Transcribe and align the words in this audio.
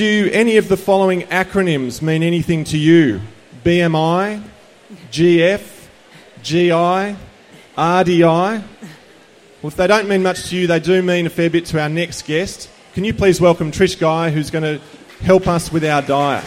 do 0.00 0.30
any 0.32 0.56
of 0.56 0.66
the 0.68 0.78
following 0.78 1.20
acronyms 1.24 2.00
mean 2.00 2.22
anything 2.22 2.64
to 2.64 2.78
you? 2.78 3.20
BMI, 3.62 4.42
GF, 5.12 5.88
GI, 6.42 7.16
RDI? 7.76 8.62
Well, 9.60 9.68
if 9.68 9.76
they 9.76 9.86
don't 9.86 10.08
mean 10.08 10.22
much 10.22 10.48
to 10.48 10.56
you, 10.56 10.66
they 10.66 10.80
do 10.80 11.02
mean 11.02 11.26
a 11.26 11.28
fair 11.28 11.50
bit 11.50 11.66
to 11.66 11.82
our 11.82 11.90
next 11.90 12.24
guest. 12.24 12.70
Can 12.94 13.04
you 13.04 13.12
please 13.12 13.42
welcome 13.42 13.70
Trish 13.70 14.00
Guy, 14.00 14.30
who's 14.30 14.50
going 14.50 14.62
to 14.62 14.80
help 15.22 15.46
us 15.46 15.70
with 15.70 15.84
our 15.84 16.00
diet? 16.00 16.46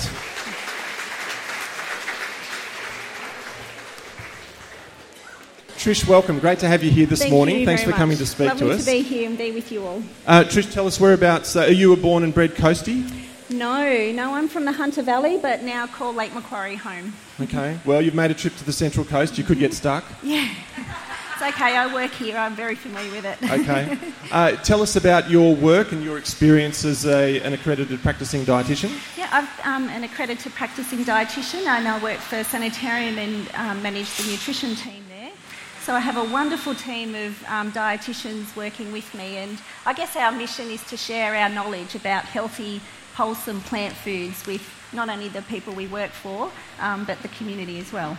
Trish, 5.78 6.08
welcome. 6.08 6.40
Great 6.40 6.58
to 6.58 6.68
have 6.68 6.82
you 6.82 6.90
here 6.90 7.06
this 7.06 7.20
Thank 7.20 7.32
morning. 7.32 7.68
Thanks 7.68 7.84
for 7.84 7.92
coming 7.92 8.16
much. 8.16 8.18
to 8.18 8.26
speak 8.26 8.48
Lovely 8.48 8.68
to 8.70 8.74
us. 8.74 8.86
to 8.86 8.92
be 8.92 9.04
here 9.04 9.30
and 9.30 9.38
be 9.38 9.52
with 9.52 9.72
you 9.72 9.86
all. 9.86 10.02
Uh, 10.26 10.44
Trish, 10.44 10.74
tell 10.74 10.88
us 10.88 11.00
whereabouts. 11.00 11.56
Uh, 11.56 11.66
are 11.66 11.68
you 11.68 11.94
a 11.94 11.96
born 11.96 12.24
and 12.24 12.34
bred 12.34 12.56
coastie? 12.56 13.24
No, 13.54 14.12
no, 14.12 14.34
I'm 14.34 14.48
from 14.48 14.66
the 14.66 14.72
Hunter 14.72 15.04
Valley, 15.04 15.38
but 15.38 15.62
now 15.62 15.86
call 15.86 16.12
Lake 16.12 16.34
Macquarie 16.34 16.76
home. 16.76 17.14
Okay. 17.40 17.78
Well, 17.86 18.02
you've 18.02 18.16
made 18.16 18.32
a 18.32 18.34
trip 18.34 18.56
to 18.56 18.64
the 18.64 18.74
Central 18.74 19.06
Coast. 19.06 19.38
You 19.38 19.44
could 19.44 19.60
get 19.60 19.74
stuck. 19.74 20.04
Yeah, 20.24 20.50
it's 21.34 21.42
okay. 21.56 21.76
I 21.78 21.94
work 21.94 22.12
here. 22.12 22.38
I'm 22.38 22.56
very 22.56 22.76
familiar 22.76 23.12
with 23.12 23.26
it. 23.26 23.38
Okay. 23.44 23.98
Uh, 24.32 24.56
tell 24.64 24.82
us 24.82 24.96
about 24.96 25.30
your 25.30 25.56
work 25.56 25.92
and 25.92 26.04
your 26.04 26.18
experience 26.18 26.86
as 26.86 27.06
a, 27.06 27.40
an 27.42 27.54
accredited 27.54 28.02
practicing 28.02 28.44
dietitian. 28.44 28.90
Yeah, 29.16 29.30
I'm 29.64 29.84
um, 29.84 29.90
an 29.90 30.04
accredited 30.04 30.52
practicing 30.54 31.06
dietitian, 31.06 31.68
and 31.68 31.88
I 31.88 32.02
work 32.02 32.18
for 32.18 32.44
Sanitarium 32.44 33.20
and 33.20 33.48
um, 33.54 33.84
manage 33.84 34.12
the 34.18 34.32
nutrition 34.32 34.74
team 34.74 35.04
there. 35.08 35.30
So 35.84 35.94
I 35.94 36.00
have 36.00 36.18
a 36.18 36.24
wonderful 36.24 36.74
team 36.74 37.14
of 37.14 37.44
um, 37.48 37.72
dietitians 37.74 38.56
working 38.56 38.92
with 38.92 39.14
me, 39.14 39.38
and 39.38 39.62
I 39.86 39.94
guess 39.94 40.16
our 40.16 40.32
mission 40.32 40.72
is 40.72 40.82
to 40.86 40.98
share 40.98 41.36
our 41.36 41.50
knowledge 41.50 41.94
about 41.94 42.24
healthy, 42.24 42.82
wholesome 43.16 43.62
plant 43.62 43.94
foods 43.94 44.46
with 44.46 44.62
not 44.92 45.10
only 45.10 45.28
the 45.28 45.42
people 45.44 45.74
we 45.74 45.88
work 45.88 46.12
for, 46.12 46.52
um, 46.80 47.06
but 47.06 47.22
the 47.22 47.28
community 47.30 47.80
as 47.80 47.92
well. 47.92 48.18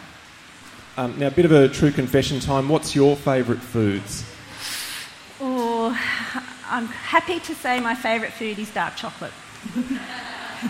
Um, 0.97 1.19
now, 1.19 1.27
a 1.27 1.31
bit 1.31 1.45
of 1.45 1.53
a 1.53 1.69
true 1.69 1.91
confession 1.91 2.41
time. 2.41 2.69
What's 2.69 2.95
your 2.95 3.17
favourite 3.17 3.61
foods? 3.61 4.25
Oh, 5.41 5.89
I'm 6.69 6.87
happy 6.87 7.41
to 7.41 7.55
say 7.55 7.81
my 7.81 7.95
favourite 7.95 8.33
food 8.33 8.59
is 8.59 8.73
dark 8.73 8.97
chocolate. 8.97 9.33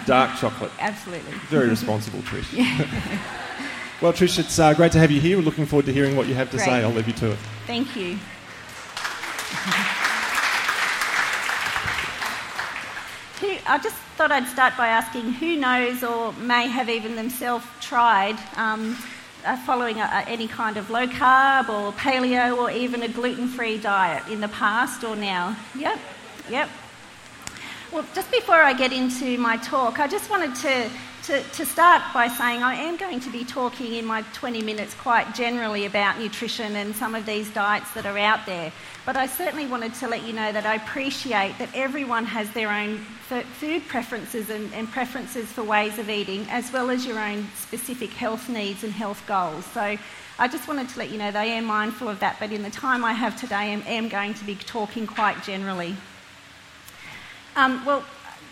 Dark 0.07 0.37
chocolate. 0.39 0.73
Absolutely. 0.81 1.31
Very 1.49 1.69
responsible, 1.69 2.19
Trish. 2.21 2.51
well, 4.03 4.13
Trish, 4.13 4.41
it's 4.41 4.59
uh, 4.59 4.75
great 4.75 4.91
to 4.91 4.99
have 4.99 5.13
you 5.13 5.21
here. 5.21 5.37
We're 5.37 5.45
looking 5.45 5.67
forward 5.67 5.87
to 5.87 5.93
hearing 5.93 6.17
what 6.17 6.27
you 6.27 6.35
have 6.35 6.51
to 6.51 6.57
Great. 6.57 6.67
say. 6.67 6.83
I'll 6.83 6.91
leave 6.91 7.07
you 7.07 7.13
to 7.15 7.31
it. 7.31 7.39
Thank 7.67 7.95
you. 7.95 8.19
I 13.67 13.79
just 13.79 13.97
thought 14.15 14.31
I'd 14.31 14.47
start 14.47 14.77
by 14.77 14.89
asking 14.89 15.33
who 15.33 15.57
knows 15.57 16.05
or 16.05 16.33
may 16.35 16.69
have 16.69 16.89
even 16.89 17.17
themselves 17.17 17.67
tried 17.81 18.39
um, 18.57 18.97
uh, 19.45 19.57
following 19.67 19.99
a, 19.99 20.25
any 20.29 20.47
kind 20.47 20.77
of 20.77 20.89
low 20.89 21.09
carb 21.09 21.69
or 21.69 21.93
paleo 21.95 22.57
or 22.57 22.71
even 22.71 23.03
a 23.03 23.09
gluten 23.09 23.49
free 23.49 23.77
diet 23.77 24.23
in 24.29 24.41
the 24.41 24.49
past 24.49 25.03
or 25.03 25.17
now? 25.17 25.57
Yep, 25.77 25.99
yep. 26.49 26.69
Well, 27.91 28.07
just 28.15 28.31
before 28.31 28.55
I 28.55 28.73
get 28.73 28.93
into 28.93 29.37
my 29.37 29.57
talk, 29.57 29.99
I 29.99 30.07
just 30.07 30.31
wanted 30.31 30.55
to, 30.57 30.89
to, 31.25 31.43
to 31.43 31.65
start 31.65 32.03
by 32.13 32.29
saying 32.29 32.63
I 32.63 32.75
am 32.75 32.99
going 32.99 33.19
to 33.21 33.31
be 33.31 33.45
talking 33.45 33.95
in 33.95 34.05
my 34.05 34.21
20 34.35 34.61
minutes 34.61 34.93
quite 34.93 35.35
generally 35.35 35.87
about 35.87 36.19
nutrition 36.19 36.77
and 36.77 36.95
some 36.95 37.15
of 37.15 37.25
these 37.25 37.51
diets 37.55 37.91
that 37.93 38.05
are 38.05 38.19
out 38.19 38.45
there. 38.45 38.71
But 39.07 39.17
I 39.17 39.27
certainly 39.27 39.67
wanted 39.67 39.95
to 39.95 40.09
let 40.09 40.25
you 40.25 40.35
know 40.35 40.53
that 40.53 40.67
I 40.67 40.75
appreciate 40.75 41.57
that 41.59 41.71
everyone 41.75 42.27
has 42.27 42.51
their 42.51 42.71
own 42.71 42.99
food 43.59 43.89
preferences 43.89 44.51
and, 44.51 44.71
and 44.75 44.91
preferences 44.91 45.47
for 45.47 45.63
ways 45.63 45.99
of 45.99 46.11
eating, 46.11 46.47
as 46.51 46.71
well 46.71 46.91
as 46.91 47.07
your 47.07 47.19
own 47.19 47.49
specific 47.55 48.11
health 48.11 48.51
needs 48.51 48.85
and 48.85 48.93
health 48.93 49.23
goals. 49.27 49.65
So 49.65 49.97
I 50.39 50.49
just 50.49 50.69
wanted 50.69 50.91
to 50.91 50.99
let 50.99 51.11
you 51.11 51.17
know 51.17 51.31
that 51.31 51.41
I 51.41 51.47
am 51.47 51.65
mindful 51.65 52.09
of 52.09 52.21
that, 52.21 52.37
but 52.39 52.53
in 52.53 52.63
the 52.63 52.71
time 52.71 53.03
I 53.03 53.15
have 53.15 53.41
today, 53.41 53.55
I 53.55 53.65
am, 53.65 53.83
am 53.87 54.09
going 54.11 54.35
to 54.35 54.45
be 54.45 54.57
talking 54.57 55.07
quite 55.07 55.43
generally. 55.43 55.97
Um, 57.57 57.83
well, 57.87 58.05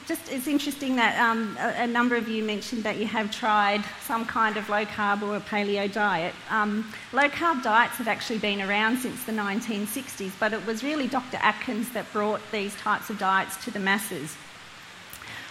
just 0.07 0.31
it's 0.31 0.47
interesting 0.47 0.97
that 0.97 1.19
um, 1.19 1.57
a, 1.61 1.83
a 1.83 1.87
number 1.87 2.17
of 2.17 2.29
you 2.29 2.43
mentioned 2.43 2.85
that 2.85 2.97
you 2.97 3.07
have 3.07 3.31
tried 3.31 3.85
some 4.03 4.25
kind 4.25 4.57
of 4.57 4.69
low 4.69 4.85
carb 4.85 5.23
or 5.23 5.37
a 5.37 5.41
paleo 5.41 5.91
diet. 5.93 6.35
Um, 6.51 6.93
low 7.13 7.29
carb 7.29 7.63
diets 7.63 7.97
have 7.97 8.09
actually 8.09 8.39
been 8.39 8.61
around 8.61 8.99
since 8.99 9.25
the 9.25 9.33
1960s, 9.33 10.33
but 10.39 10.53
it 10.53 10.65
was 10.67 10.83
really 10.83 11.07
Dr. 11.07 11.39
Atkins 11.39 11.91
that 11.93 12.11
brought 12.13 12.41
these 12.51 12.75
types 12.77 13.11
of 13.11 13.19
diets 13.19 13.63
to 13.65 13.71
the 13.71 13.79
masses. 13.79 14.37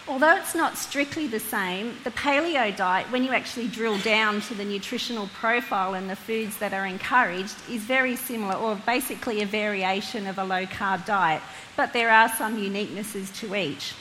Although 0.08 0.36
it's 0.36 0.56
not 0.56 0.78
strictly 0.78 1.28
the 1.28 1.40
same, 1.40 1.96
the 2.04 2.12
paleo 2.12 2.76
diet, 2.76 3.10
when 3.12 3.24
you 3.24 3.32
actually 3.32 3.68
drill 3.68 4.00
down 4.00 4.42
to 4.42 4.56
the 4.56 4.66
nutritional 4.66 5.28
profile 5.28 5.94
and 5.94 6.10
the 6.10 6.16
foods 6.16 6.58
that 6.58 6.74
are 6.74 6.88
encouraged, 6.88 7.56
is 7.70 7.84
very 7.84 8.16
similar, 8.16 8.56
or 8.56 8.76
basically 8.86 9.42
a 9.42 9.46
variation 9.46 10.26
of 10.26 10.40
a 10.40 10.44
low 10.44 10.66
carb 10.66 11.06
diet, 11.06 11.42
but 11.78 11.94
there 11.94 12.10
are 12.10 12.30
some 12.30 12.58
uniquenesses 12.58 13.34
to 13.40 13.56
each. 13.56 13.94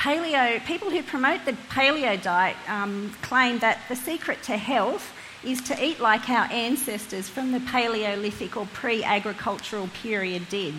Paleo, 0.00 0.64
people 0.64 0.88
who 0.88 1.02
promote 1.02 1.44
the 1.44 1.52
paleo 1.68 2.20
diet 2.22 2.56
um, 2.68 3.14
claim 3.20 3.58
that 3.58 3.80
the 3.90 3.94
secret 3.94 4.42
to 4.44 4.56
health 4.56 5.12
is 5.44 5.60
to 5.60 5.84
eat 5.84 6.00
like 6.00 6.30
our 6.30 6.50
ancestors 6.50 7.28
from 7.28 7.52
the 7.52 7.60
Paleolithic 7.60 8.56
or 8.56 8.64
pre 8.72 9.04
agricultural 9.04 9.90
period 10.02 10.48
did. 10.48 10.72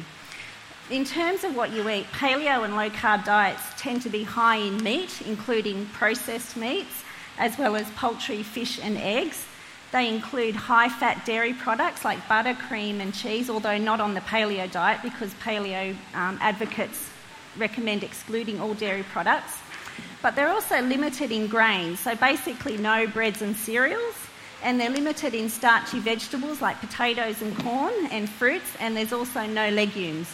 In 0.89 1.05
terms 1.05 1.43
of 1.43 1.55
what 1.55 1.71
you 1.71 1.87
eat, 1.87 2.07
paleo 2.07 2.65
and 2.65 2.75
low 2.75 2.89
carb 2.89 3.23
diets 3.23 3.61
tend 3.77 4.01
to 4.01 4.09
be 4.09 4.23
high 4.23 4.55
in 4.55 4.81
meat, 4.81 5.21
including 5.21 5.85
processed 5.93 6.57
meats, 6.57 7.03
as 7.38 7.55
well 7.59 7.75
as 7.75 7.88
poultry, 7.91 8.41
fish, 8.41 8.79
and 8.81 8.97
eggs. 8.97 9.45
They 9.91 10.09
include 10.09 10.55
high 10.55 10.89
fat 10.89 11.27
dairy 11.27 11.53
products 11.53 12.03
like 12.03 12.27
butter, 12.27 12.55
cream, 12.55 12.99
and 12.99 13.13
cheese, 13.13 13.51
although 13.51 13.77
not 13.77 14.01
on 14.01 14.15
the 14.15 14.21
paleo 14.21 14.71
diet 14.71 15.03
because 15.03 15.31
paleo 15.35 15.95
um, 16.15 16.39
advocates 16.41 17.10
recommend 17.57 18.03
excluding 18.03 18.59
all 18.59 18.73
dairy 18.73 19.03
products. 19.03 19.57
But 20.22 20.35
they're 20.35 20.50
also 20.50 20.81
limited 20.81 21.31
in 21.31 21.47
grains, 21.47 22.00
so 22.00 22.16
basically 22.16 22.78
no 22.78 23.07
breads 23.07 23.41
and 23.41 23.56
cereals. 23.56 24.16
And 24.63 24.79
they're 24.79 24.91
limited 24.91 25.34
in 25.34 25.50
starchy 25.50 26.00
vegetables 26.00 26.62
like 26.62 26.79
potatoes 26.79 27.41
and 27.41 27.57
corn 27.57 27.94
and 28.12 28.29
fruits, 28.29 28.75
and 28.79 28.95
there's 28.95 29.12
also 29.12 29.45
no 29.47 29.69
legumes. 29.69 30.31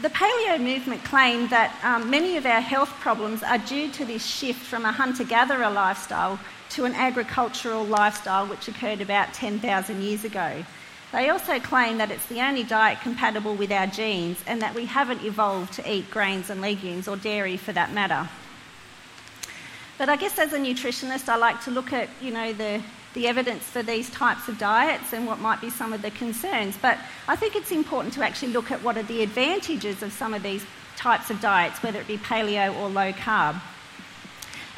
The 0.00 0.10
paleo 0.10 0.60
movement 0.60 1.02
claimed 1.04 1.50
that 1.50 1.76
um, 1.82 2.08
many 2.08 2.36
of 2.36 2.46
our 2.46 2.60
health 2.60 2.90
problems 3.00 3.42
are 3.42 3.58
due 3.58 3.90
to 3.92 4.04
this 4.04 4.24
shift 4.24 4.60
from 4.60 4.84
a 4.84 4.92
hunter 4.92 5.24
gatherer 5.24 5.70
lifestyle 5.70 6.38
to 6.70 6.84
an 6.84 6.94
agricultural 6.94 7.84
lifestyle, 7.84 8.46
which 8.46 8.68
occurred 8.68 9.00
about 9.00 9.34
10,000 9.34 10.02
years 10.02 10.24
ago. 10.24 10.64
They 11.12 11.28
also 11.28 11.60
claim 11.60 11.98
that 11.98 12.10
it's 12.10 12.24
the 12.26 12.40
only 12.40 12.64
diet 12.64 13.00
compatible 13.02 13.54
with 13.54 13.70
our 13.70 13.86
genes 13.86 14.42
and 14.46 14.62
that 14.62 14.74
we 14.74 14.86
haven't 14.86 15.22
evolved 15.22 15.74
to 15.74 15.92
eat 15.92 16.10
grains 16.10 16.48
and 16.48 16.62
legumes 16.62 17.06
or 17.06 17.16
dairy 17.16 17.58
for 17.58 17.72
that 17.72 17.92
matter. 17.92 18.30
But 19.98 20.08
I 20.08 20.16
guess 20.16 20.38
as 20.38 20.54
a 20.54 20.58
nutritionist, 20.58 21.28
I 21.28 21.36
like 21.36 21.62
to 21.64 21.70
look 21.70 21.92
at, 21.92 22.08
you 22.22 22.30
know, 22.30 22.54
the, 22.54 22.82
the 23.12 23.28
evidence 23.28 23.62
for 23.62 23.82
these 23.82 24.08
types 24.08 24.48
of 24.48 24.58
diets 24.58 25.12
and 25.12 25.26
what 25.26 25.38
might 25.38 25.60
be 25.60 25.68
some 25.68 25.92
of 25.92 26.00
the 26.00 26.10
concerns. 26.10 26.78
But 26.80 26.98
I 27.28 27.36
think 27.36 27.56
it's 27.56 27.70
important 27.70 28.14
to 28.14 28.24
actually 28.24 28.52
look 28.52 28.70
at 28.70 28.82
what 28.82 28.96
are 28.96 29.02
the 29.02 29.22
advantages 29.22 30.02
of 30.02 30.12
some 30.14 30.32
of 30.32 30.42
these 30.42 30.64
types 30.96 31.28
of 31.28 31.42
diets, 31.42 31.82
whether 31.82 32.00
it 32.00 32.06
be 32.06 32.16
paleo 32.16 32.74
or 32.80 32.88
low 32.88 33.12
carb. 33.12 33.60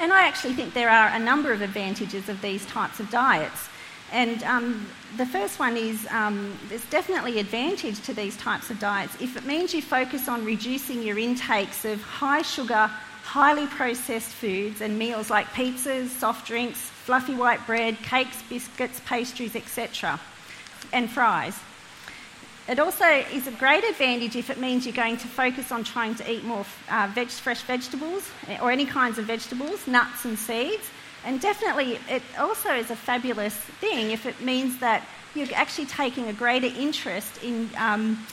And 0.00 0.12
I 0.12 0.26
actually 0.26 0.54
think 0.54 0.74
there 0.74 0.90
are 0.90 1.08
a 1.08 1.18
number 1.18 1.52
of 1.52 1.62
advantages 1.62 2.28
of 2.28 2.42
these 2.42 2.66
types 2.66 2.98
of 2.98 3.08
diets. 3.08 3.68
And 4.12 4.42
um, 4.44 4.86
the 5.16 5.26
first 5.26 5.58
one 5.58 5.76
is 5.76 6.06
um, 6.10 6.56
there's 6.68 6.84
definitely 6.86 7.38
advantage 7.38 8.00
to 8.02 8.14
these 8.14 8.36
types 8.36 8.70
of 8.70 8.78
diets 8.78 9.16
if 9.20 9.36
it 9.36 9.44
means 9.44 9.74
you 9.74 9.82
focus 9.82 10.28
on 10.28 10.44
reducing 10.44 11.02
your 11.02 11.18
intakes 11.18 11.84
of 11.84 12.02
high 12.02 12.42
sugar, 12.42 12.90
highly 13.22 13.66
processed 13.66 14.30
foods 14.30 14.80
and 14.80 14.98
meals 14.98 15.30
like 15.30 15.46
pizzas, 15.48 16.08
soft 16.08 16.46
drinks, 16.46 16.78
fluffy 16.78 17.34
white 17.34 17.64
bread, 17.66 17.96
cakes, 17.98 18.42
biscuits, 18.48 19.00
pastries, 19.04 19.56
etc., 19.56 20.20
and 20.92 21.10
fries. 21.10 21.58
It 22.66 22.78
also 22.78 23.04
is 23.04 23.46
a 23.46 23.50
great 23.52 23.84
advantage 23.84 24.36
if 24.36 24.48
it 24.48 24.58
means 24.58 24.86
you're 24.86 24.94
going 24.94 25.18
to 25.18 25.28
focus 25.28 25.70
on 25.70 25.84
trying 25.84 26.14
to 26.14 26.30
eat 26.30 26.44
more 26.44 26.64
uh, 26.90 27.10
veg- 27.14 27.28
fresh 27.28 27.60
vegetables 27.60 28.30
or 28.62 28.70
any 28.70 28.86
kinds 28.86 29.18
of 29.18 29.26
vegetables, 29.26 29.86
nuts 29.86 30.24
and 30.24 30.38
seeds. 30.38 30.88
And 31.24 31.40
definitely, 31.40 31.98
it 32.08 32.22
also 32.38 32.74
is 32.74 32.90
a 32.90 32.96
fabulous 32.96 33.54
thing 33.54 34.10
if 34.10 34.26
it 34.26 34.40
means 34.40 34.78
that 34.80 35.06
you're 35.34 35.48
actually 35.54 35.86
taking 35.86 36.28
a 36.28 36.32
greater 36.32 36.66
interest 36.66 37.42
in 37.42 37.70
um, 37.76 38.24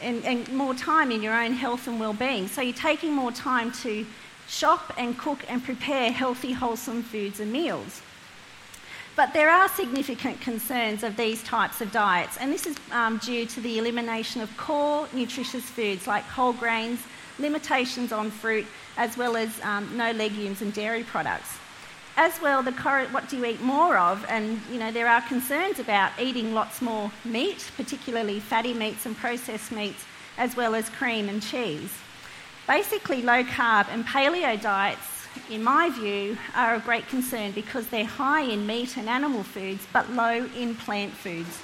and, 0.00 0.24
and 0.24 0.48
more 0.52 0.74
time 0.74 1.10
in 1.10 1.22
your 1.22 1.34
own 1.34 1.52
health 1.52 1.86
and 1.86 1.98
well-being. 1.98 2.48
So 2.48 2.60
you're 2.60 2.74
taking 2.74 3.12
more 3.12 3.32
time 3.32 3.72
to 3.82 4.04
shop 4.48 4.92
and 4.98 5.16
cook 5.16 5.44
and 5.48 5.62
prepare 5.62 6.10
healthy, 6.10 6.52
wholesome 6.52 7.02
foods 7.02 7.40
and 7.40 7.52
meals. 7.52 8.02
But 9.14 9.32
there 9.32 9.50
are 9.50 9.68
significant 9.68 10.40
concerns 10.40 11.02
of 11.02 11.16
these 11.16 11.42
types 11.42 11.80
of 11.80 11.92
diets, 11.92 12.38
and 12.38 12.50
this 12.50 12.66
is 12.66 12.76
um, 12.92 13.18
due 13.18 13.44
to 13.46 13.60
the 13.60 13.78
elimination 13.78 14.40
of 14.40 14.56
core 14.56 15.06
nutritious 15.12 15.64
foods 15.64 16.06
like 16.06 16.24
whole 16.24 16.54
grains, 16.54 17.00
limitations 17.38 18.10
on 18.10 18.30
fruit, 18.30 18.66
as 18.96 19.16
well 19.18 19.36
as 19.36 19.60
um, 19.62 19.96
no 19.96 20.12
legumes 20.12 20.62
and 20.62 20.72
dairy 20.72 21.04
products. 21.04 21.58
As 22.16 22.40
well, 22.40 22.62
the 22.62 22.72
what 23.10 23.28
do 23.28 23.38
you 23.38 23.44
eat 23.46 23.60
more 23.62 23.96
of? 23.96 24.24
And 24.28 24.60
you 24.70 24.78
know 24.78 24.92
there 24.92 25.08
are 25.08 25.22
concerns 25.22 25.78
about 25.78 26.12
eating 26.20 26.52
lots 26.52 26.82
more 26.82 27.10
meat, 27.24 27.70
particularly 27.76 28.38
fatty 28.40 28.74
meats 28.74 29.06
and 29.06 29.16
processed 29.16 29.72
meats, 29.72 30.04
as 30.36 30.56
well 30.56 30.74
as 30.74 30.88
cream 30.90 31.28
and 31.28 31.42
cheese. 31.42 31.92
Basically, 32.66 33.22
low 33.22 33.42
carb 33.42 33.88
and 33.88 34.04
paleo 34.06 34.60
diets 34.60 35.12
in 35.50 35.62
my 35.62 35.88
view, 35.90 36.36
are 36.54 36.74
a 36.74 36.80
great 36.80 37.08
concern 37.08 37.52
because 37.52 37.86
they're 37.88 38.04
high 38.04 38.42
in 38.42 38.66
meat 38.66 38.96
and 38.96 39.08
animal 39.08 39.42
foods 39.42 39.86
but 39.92 40.10
low 40.10 40.46
in 40.56 40.74
plant 40.74 41.12
foods. 41.12 41.60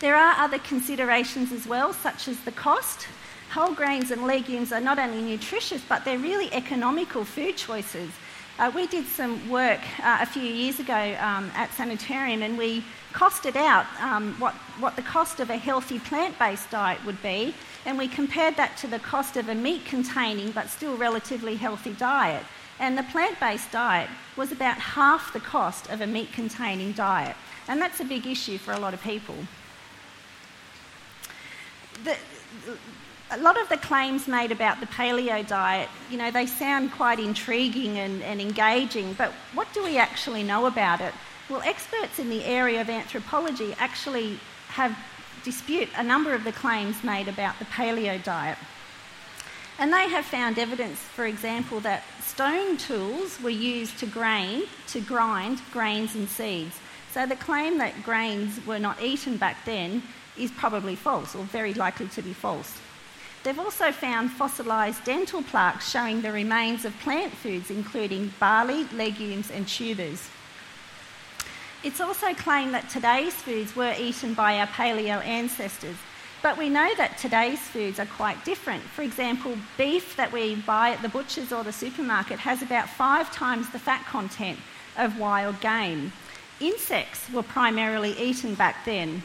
There 0.00 0.16
are 0.16 0.38
other 0.38 0.58
considerations 0.58 1.50
as 1.50 1.66
well, 1.66 1.92
such 1.92 2.28
as 2.28 2.38
the 2.40 2.52
cost. 2.52 3.08
Whole 3.50 3.74
grains 3.74 4.10
and 4.10 4.26
legumes 4.26 4.72
are 4.72 4.80
not 4.80 4.98
only 4.98 5.22
nutritious, 5.22 5.82
but 5.88 6.04
they're 6.04 6.18
really 6.18 6.52
economical 6.52 7.24
food 7.24 7.56
choices. 7.56 8.10
Uh, 8.58 8.72
we 8.74 8.88
did 8.88 9.06
some 9.06 9.48
work 9.48 9.78
uh, 10.02 10.18
a 10.20 10.26
few 10.26 10.42
years 10.42 10.80
ago 10.80 11.16
um, 11.20 11.48
at 11.54 11.72
Sanitarium 11.74 12.42
and 12.42 12.58
we 12.58 12.82
costed 13.12 13.54
out 13.54 13.86
um, 14.02 14.34
what, 14.40 14.52
what 14.80 14.96
the 14.96 15.02
cost 15.02 15.38
of 15.38 15.48
a 15.48 15.56
healthy 15.56 16.00
plant 16.00 16.36
based 16.40 16.68
diet 16.68 16.98
would 17.04 17.22
be, 17.22 17.54
and 17.86 17.96
we 17.96 18.08
compared 18.08 18.56
that 18.56 18.76
to 18.76 18.88
the 18.88 18.98
cost 18.98 19.36
of 19.36 19.48
a 19.48 19.54
meat 19.54 19.84
containing 19.84 20.50
but 20.50 20.68
still 20.68 20.96
relatively 20.96 21.54
healthy 21.54 21.92
diet. 21.92 22.42
And 22.80 22.98
the 22.98 23.04
plant 23.04 23.38
based 23.38 23.70
diet 23.70 24.10
was 24.36 24.50
about 24.50 24.78
half 24.78 25.32
the 25.32 25.40
cost 25.40 25.88
of 25.88 26.00
a 26.00 26.06
meat 26.06 26.32
containing 26.32 26.92
diet, 26.92 27.36
and 27.68 27.80
that's 27.80 28.00
a 28.00 28.04
big 28.04 28.26
issue 28.26 28.58
for 28.58 28.72
a 28.72 28.80
lot 28.80 28.92
of 28.92 29.00
people. 29.02 29.36
The, 32.02 32.16
a 33.30 33.38
lot 33.38 33.60
of 33.60 33.68
the 33.68 33.76
claims 33.76 34.26
made 34.26 34.52
about 34.52 34.80
the 34.80 34.86
paleo 34.86 35.46
diet, 35.46 35.88
you 36.10 36.16
know, 36.16 36.30
they 36.30 36.46
sound 36.46 36.92
quite 36.92 37.18
intriguing 37.18 37.98
and, 37.98 38.22
and 38.22 38.40
engaging, 38.40 39.12
but 39.14 39.32
what 39.54 39.68
do 39.74 39.82
we 39.84 39.98
actually 39.98 40.42
know 40.42 40.66
about 40.66 41.00
it? 41.00 41.12
Well, 41.50 41.62
experts 41.64 42.18
in 42.18 42.30
the 42.30 42.44
area 42.44 42.80
of 42.80 42.88
anthropology 42.88 43.74
actually 43.78 44.38
have 44.68 44.96
dispute 45.44 45.88
a 45.96 46.02
number 46.02 46.34
of 46.34 46.44
the 46.44 46.52
claims 46.52 47.04
made 47.04 47.28
about 47.28 47.58
the 47.58 47.64
paleo 47.66 48.22
diet. 48.22 48.58
And 49.78 49.92
they 49.92 50.08
have 50.08 50.24
found 50.24 50.58
evidence, 50.58 50.98
for 50.98 51.26
example, 51.26 51.80
that 51.80 52.02
stone 52.20 52.76
tools 52.76 53.40
were 53.40 53.50
used 53.50 53.98
to 54.00 54.06
grain, 54.06 54.64
to 54.88 55.00
grind 55.00 55.60
grains 55.72 56.14
and 56.14 56.28
seeds. 56.28 56.76
So 57.12 57.26
the 57.26 57.36
claim 57.36 57.78
that 57.78 58.02
grains 58.02 58.64
were 58.66 58.78
not 58.78 59.00
eaten 59.02 59.36
back 59.36 59.64
then 59.64 60.02
is 60.36 60.50
probably 60.50 60.96
false, 60.96 61.34
or 61.34 61.44
very 61.44 61.74
likely 61.74 62.08
to 62.08 62.22
be 62.22 62.32
false. 62.32 62.78
They've 63.44 63.58
also 63.58 63.92
found 63.92 64.30
fossilised 64.30 65.04
dental 65.04 65.42
plaques 65.42 65.90
showing 65.90 66.20
the 66.20 66.32
remains 66.32 66.84
of 66.84 66.98
plant 67.00 67.32
foods, 67.32 67.70
including 67.70 68.32
barley, 68.40 68.84
legumes, 68.92 69.50
and 69.50 69.66
tubers. 69.66 70.28
It's 71.84 72.00
also 72.00 72.34
claimed 72.34 72.74
that 72.74 72.90
today's 72.90 73.34
foods 73.34 73.76
were 73.76 73.94
eaten 73.98 74.34
by 74.34 74.58
our 74.58 74.66
paleo 74.66 75.24
ancestors, 75.24 75.96
but 76.42 76.58
we 76.58 76.68
know 76.68 76.92
that 76.96 77.18
today's 77.18 77.60
foods 77.60 78.00
are 78.00 78.06
quite 78.06 78.44
different. 78.44 78.82
For 78.82 79.02
example, 79.02 79.56
beef 79.76 80.16
that 80.16 80.32
we 80.32 80.56
buy 80.56 80.90
at 80.90 81.02
the 81.02 81.08
butcher's 81.08 81.52
or 81.52 81.62
the 81.62 81.72
supermarket 81.72 82.40
has 82.40 82.62
about 82.62 82.88
five 82.88 83.32
times 83.32 83.70
the 83.70 83.78
fat 83.78 84.04
content 84.06 84.58
of 84.96 85.18
wild 85.18 85.60
game. 85.60 86.12
Insects 86.60 87.30
were 87.32 87.44
primarily 87.44 88.10
eaten 88.18 88.56
back 88.56 88.84
then, 88.84 89.22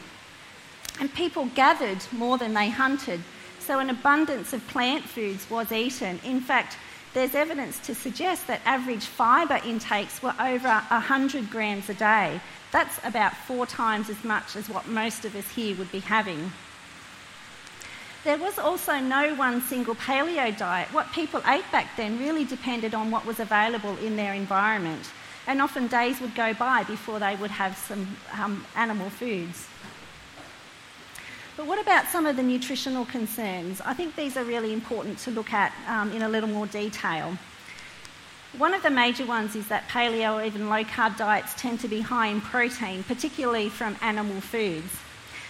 and 1.00 1.12
people 1.12 1.46
gathered 1.56 1.98
more 2.12 2.38
than 2.38 2.54
they 2.54 2.70
hunted, 2.70 3.20
so, 3.64 3.78
an 3.78 3.90
abundance 3.90 4.52
of 4.52 4.66
plant 4.68 5.04
foods 5.04 5.48
was 5.48 5.72
eaten. 5.72 6.20
In 6.24 6.40
fact, 6.40 6.76
there's 7.14 7.34
evidence 7.34 7.78
to 7.80 7.94
suggest 7.94 8.46
that 8.48 8.60
average 8.64 9.06
fibre 9.06 9.60
intakes 9.64 10.22
were 10.22 10.34
over 10.38 10.68
100 10.68 11.48
grams 11.50 11.88
a 11.88 11.94
day. 11.94 12.40
That's 12.72 12.98
about 13.04 13.34
four 13.34 13.66
times 13.66 14.10
as 14.10 14.22
much 14.24 14.56
as 14.56 14.68
what 14.68 14.88
most 14.88 15.24
of 15.24 15.34
us 15.36 15.48
here 15.52 15.76
would 15.76 15.92
be 15.92 16.00
having. 16.00 16.52
There 18.24 18.38
was 18.38 18.58
also 18.58 18.98
no 18.98 19.34
one 19.34 19.60
single 19.60 19.94
paleo 19.94 20.56
diet. 20.56 20.88
What 20.92 21.12
people 21.12 21.40
ate 21.46 21.70
back 21.70 21.96
then 21.96 22.18
really 22.18 22.44
depended 22.44 22.94
on 22.94 23.10
what 23.10 23.24
was 23.24 23.38
available 23.38 23.96
in 23.98 24.16
their 24.16 24.34
environment, 24.34 25.10
and 25.46 25.62
often 25.62 25.86
days 25.86 26.20
would 26.20 26.34
go 26.34 26.52
by 26.54 26.84
before 26.84 27.18
they 27.18 27.36
would 27.36 27.50
have 27.50 27.76
some 27.76 28.16
um, 28.32 28.64
animal 28.74 29.08
foods. 29.08 29.68
But 31.56 31.66
what 31.66 31.80
about 31.80 32.08
some 32.08 32.26
of 32.26 32.36
the 32.36 32.42
nutritional 32.42 33.04
concerns? 33.04 33.80
I 33.82 33.94
think 33.94 34.16
these 34.16 34.36
are 34.36 34.42
really 34.42 34.72
important 34.72 35.18
to 35.18 35.30
look 35.30 35.52
at 35.52 35.72
um, 35.86 36.10
in 36.10 36.22
a 36.22 36.28
little 36.28 36.48
more 36.48 36.66
detail. 36.66 37.38
One 38.58 38.74
of 38.74 38.82
the 38.82 38.90
major 38.90 39.24
ones 39.24 39.54
is 39.54 39.68
that 39.68 39.88
paleo 39.88 40.40
or 40.40 40.44
even 40.44 40.68
low 40.68 40.82
carb 40.84 41.16
diets 41.16 41.54
tend 41.56 41.78
to 41.80 41.88
be 41.88 42.00
high 42.00 42.26
in 42.26 42.40
protein, 42.40 43.04
particularly 43.04 43.68
from 43.68 43.96
animal 44.00 44.40
foods. 44.40 44.92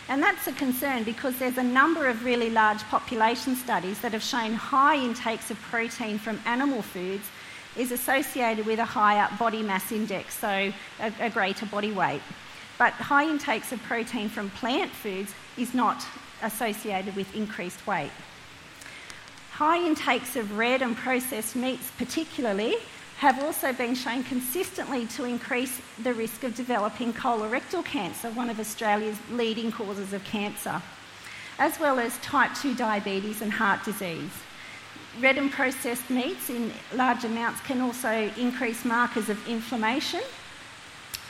And 0.08 0.22
that's 0.22 0.46
a 0.46 0.52
concern 0.52 1.04
because 1.04 1.38
there's 1.38 1.56
a 1.56 1.62
number 1.62 2.06
of 2.06 2.24
really 2.24 2.50
large 2.50 2.82
population 2.84 3.56
studies 3.56 4.00
that 4.02 4.12
have 4.12 4.22
shown 4.22 4.52
high 4.52 4.96
intakes 4.96 5.50
of 5.50 5.58
protein 5.62 6.18
from 6.18 6.38
animal 6.44 6.82
foods 6.82 7.24
is 7.78 7.92
associated 7.92 8.66
with 8.66 8.78
a 8.78 8.84
higher 8.84 9.28
body 9.38 9.62
mass 9.62 9.90
index, 9.90 10.38
so 10.38 10.48
a, 11.00 11.12
a 11.20 11.30
greater 11.30 11.64
body 11.66 11.92
weight. 11.92 12.20
But 12.76 12.92
high 12.92 13.24
intakes 13.24 13.72
of 13.72 13.82
protein 13.82 14.28
from 14.28 14.50
plant 14.50 14.90
foods 14.90 15.34
is 15.56 15.74
not 15.74 16.04
associated 16.42 17.14
with 17.16 17.34
increased 17.34 17.86
weight. 17.86 18.10
High 19.52 19.86
intakes 19.86 20.34
of 20.36 20.58
red 20.58 20.82
and 20.82 20.96
processed 20.96 21.54
meats, 21.54 21.90
particularly, 21.96 22.76
have 23.18 23.42
also 23.42 23.72
been 23.72 23.94
shown 23.94 24.24
consistently 24.24 25.06
to 25.06 25.24
increase 25.24 25.80
the 26.02 26.12
risk 26.12 26.42
of 26.42 26.54
developing 26.54 27.12
colorectal 27.12 27.84
cancer, 27.84 28.30
one 28.30 28.50
of 28.50 28.58
Australia's 28.58 29.16
leading 29.30 29.70
causes 29.70 30.12
of 30.12 30.24
cancer, 30.24 30.82
as 31.58 31.78
well 31.78 32.00
as 32.00 32.18
type 32.18 32.50
2 32.60 32.74
diabetes 32.74 33.40
and 33.40 33.52
heart 33.52 33.84
disease. 33.84 34.32
Red 35.20 35.38
and 35.38 35.52
processed 35.52 36.10
meats 36.10 36.50
in 36.50 36.72
large 36.92 37.22
amounts 37.24 37.60
can 37.60 37.80
also 37.80 38.28
increase 38.36 38.84
markers 38.84 39.28
of 39.28 39.48
inflammation, 39.48 40.22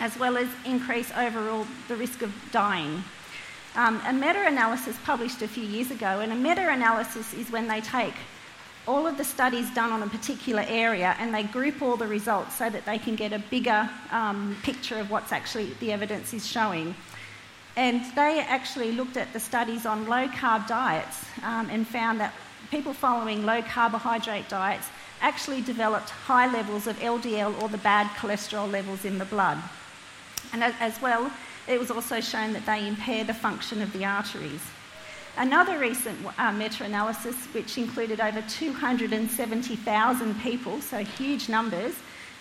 as 0.01 0.19
well 0.19 0.39
as 0.39 0.49
increase 0.65 1.13
overall 1.13 1.67
the 1.89 1.97
risk 1.97 2.23
of 2.23 2.33
dying. 2.51 3.05
Um, 3.77 4.01
a 4.07 4.13
meta 4.13 4.47
analysis 4.47 4.97
published 5.05 5.43
a 5.43 5.49
few 5.49 5.65
years 5.65 5.91
ago, 5.91 6.21
and 6.21 6.33
a 6.33 6.37
meta 6.37 6.69
analysis 6.71 7.35
is 7.35 7.51
when 7.51 7.67
they 7.67 7.81
take 7.81 8.15
all 8.87 9.07
of 9.07 9.17
the 9.17 9.25
studies 9.25 9.69
done 9.75 9.91
on 9.91 10.03
a 10.03 10.07
particular 10.07 10.65
area 10.69 11.17
and 11.19 11.35
they 11.35 11.43
group 11.43 11.81
all 11.81 11.97
the 11.97 12.07
results 12.07 12.55
so 12.57 12.69
that 12.69 12.85
they 12.85 12.99
can 12.99 13.17
get 13.17 13.33
a 13.33 13.39
bigger 13.51 13.89
um, 14.11 14.55
picture 14.63 14.99
of 14.99 15.11
what's 15.11 15.33
actually 15.33 15.73
the 15.81 15.91
evidence 15.91 16.35
is 16.35 16.47
showing. 16.47 16.95
And 17.77 18.03
they 18.15 18.41
actually 18.41 18.93
looked 18.93 19.17
at 19.17 19.33
the 19.33 19.41
studies 19.41 19.87
on 19.87 20.07
low 20.07 20.29
carb 20.29 20.69
diets 20.69 21.25
um, 21.43 21.69
and 21.71 21.87
found 21.87 22.21
that 22.21 22.35
people 22.71 22.93
following 22.93 23.45
low 23.45 23.63
carbohydrate 23.63 24.49
diets 24.49 24.87
actually 25.21 25.63
developed 25.63 26.11
high 26.11 26.53
levels 26.53 26.87
of 26.87 26.99
LDL 27.01 27.61
or 27.63 27.69
the 27.69 27.79
bad 27.79 28.07
cholesterol 28.19 28.71
levels 28.71 29.05
in 29.05 29.19
the 29.19 29.25
blood. 29.25 29.59
And 30.53 30.63
as 30.63 31.01
well, 31.01 31.33
it 31.69 31.79
was 31.79 31.91
also 31.91 32.21
shown 32.21 32.53
that 32.53 32.67
they 32.67 32.87
impair 32.87 33.25
the 33.25 33.35
function 33.35 33.83
of 33.83 33.93
the 33.93 34.05
arteries. 34.05 34.61
Another 35.37 35.79
recent 35.79 36.19
uh, 36.39 36.53
meta 36.53 36.85
analysis, 36.85 37.35
which 37.53 37.77
included 37.77 38.21
over 38.21 38.43
270,000 38.43 40.41
people, 40.41 40.81
so 40.81 40.99
huge 40.99 41.49
numbers, 41.49 41.95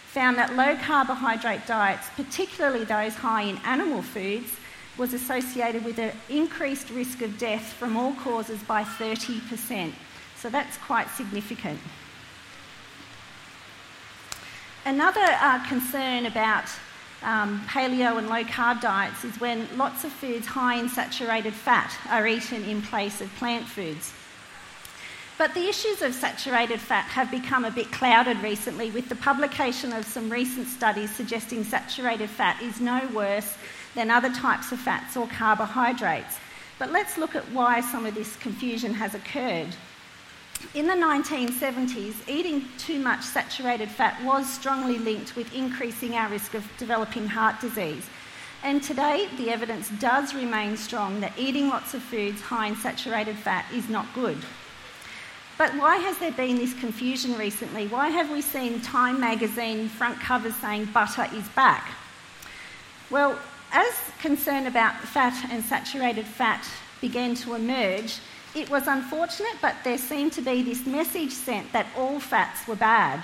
found 0.07 0.37
that 0.37 0.55
low 0.55 0.75
carbohydrate 0.77 1.65
diets, 1.65 2.07
particularly 2.15 2.83
those 2.83 3.15
high 3.15 3.43
in 3.43 3.57
animal 3.65 4.03
foods, 4.03 4.55
was 4.95 5.13
associated 5.13 5.83
with 5.83 5.97
an 5.97 6.11
increased 6.29 6.91
risk 6.91 7.23
of 7.23 7.37
death 7.39 7.73
from 7.73 7.97
all 7.97 8.13
causes 8.13 8.61
by 8.61 8.83
30%. 8.83 9.91
So 10.37 10.49
that's 10.49 10.77
quite 10.77 11.09
significant. 11.09 11.79
Another 14.85 15.25
uh, 15.41 15.67
concern 15.67 16.27
about 16.27 16.65
um, 17.23 17.61
paleo 17.67 18.17
and 18.17 18.27
low 18.29 18.43
carb 18.43 18.81
diets 18.81 19.23
is 19.23 19.39
when 19.39 19.67
lots 19.77 20.03
of 20.03 20.11
foods 20.11 20.45
high 20.45 20.75
in 20.75 20.89
saturated 20.89 21.53
fat 21.53 21.93
are 22.09 22.27
eaten 22.27 22.63
in 22.63 22.81
place 22.81 23.21
of 23.21 23.33
plant 23.35 23.65
foods. 23.65 24.13
But 25.37 25.53
the 25.55 25.67
issues 25.67 26.01
of 26.01 26.13
saturated 26.13 26.79
fat 26.79 27.05
have 27.05 27.31
become 27.31 27.65
a 27.65 27.71
bit 27.71 27.91
clouded 27.91 28.37
recently 28.43 28.91
with 28.91 29.09
the 29.09 29.15
publication 29.15 29.91
of 29.91 30.05
some 30.05 30.29
recent 30.29 30.67
studies 30.67 31.13
suggesting 31.13 31.63
saturated 31.63 32.29
fat 32.29 32.61
is 32.61 32.79
no 32.79 33.07
worse 33.13 33.57
than 33.95 34.11
other 34.11 34.31
types 34.31 34.71
of 34.71 34.79
fats 34.79 35.17
or 35.17 35.27
carbohydrates. 35.27 36.37
But 36.77 36.91
let's 36.91 37.17
look 37.17 37.35
at 37.35 37.49
why 37.51 37.81
some 37.81 38.05
of 38.05 38.15
this 38.15 38.35
confusion 38.37 38.93
has 38.93 39.15
occurred. 39.15 39.75
In 40.73 40.87
the 40.87 40.93
1970s, 40.93 42.27
eating 42.27 42.65
too 42.79 42.97
much 42.97 43.21
saturated 43.21 43.89
fat 43.89 44.23
was 44.23 44.51
strongly 44.51 44.97
linked 44.97 45.35
with 45.35 45.53
increasing 45.53 46.15
our 46.15 46.29
risk 46.29 46.55
of 46.55 46.67
developing 46.77 47.27
heart 47.27 47.59
disease. 47.59 48.05
And 48.63 48.81
today, 48.81 49.27
the 49.37 49.51
evidence 49.51 49.89
does 49.99 50.33
remain 50.33 50.77
strong 50.77 51.19
that 51.19 51.37
eating 51.37 51.67
lots 51.67 51.93
of 51.93 52.01
foods 52.01 52.41
high 52.41 52.67
in 52.67 52.75
saturated 52.75 53.37
fat 53.37 53.65
is 53.71 53.87
not 53.87 54.07
good. 54.15 54.37
But 55.59 55.75
why 55.75 55.97
has 55.97 56.17
there 56.17 56.31
been 56.31 56.55
this 56.55 56.73
confusion 56.73 57.37
recently? 57.37 57.87
Why 57.87 58.09
have 58.09 58.31
we 58.31 58.41
seen 58.41 58.81
Time 58.81 59.19
magazine 59.19 59.89
front 59.89 60.19
covers 60.19 60.55
saying 60.55 60.85
butter 60.85 61.27
is 61.35 61.47
back? 61.49 61.91
Well, 63.11 63.37
as 63.71 63.93
concern 64.19 64.65
about 64.65 64.95
fat 64.95 65.47
and 65.51 65.63
saturated 65.63 66.25
fat 66.25 66.67
began 67.01 67.35
to 67.35 67.53
emerge, 67.53 68.19
it 68.55 68.69
was 68.69 68.87
unfortunate, 68.87 69.55
but 69.61 69.75
there 69.83 69.97
seemed 69.97 70.33
to 70.33 70.41
be 70.41 70.61
this 70.61 70.85
message 70.85 71.31
sent 71.31 71.71
that 71.73 71.87
all 71.97 72.19
fats 72.19 72.67
were 72.67 72.75
bad. 72.75 73.23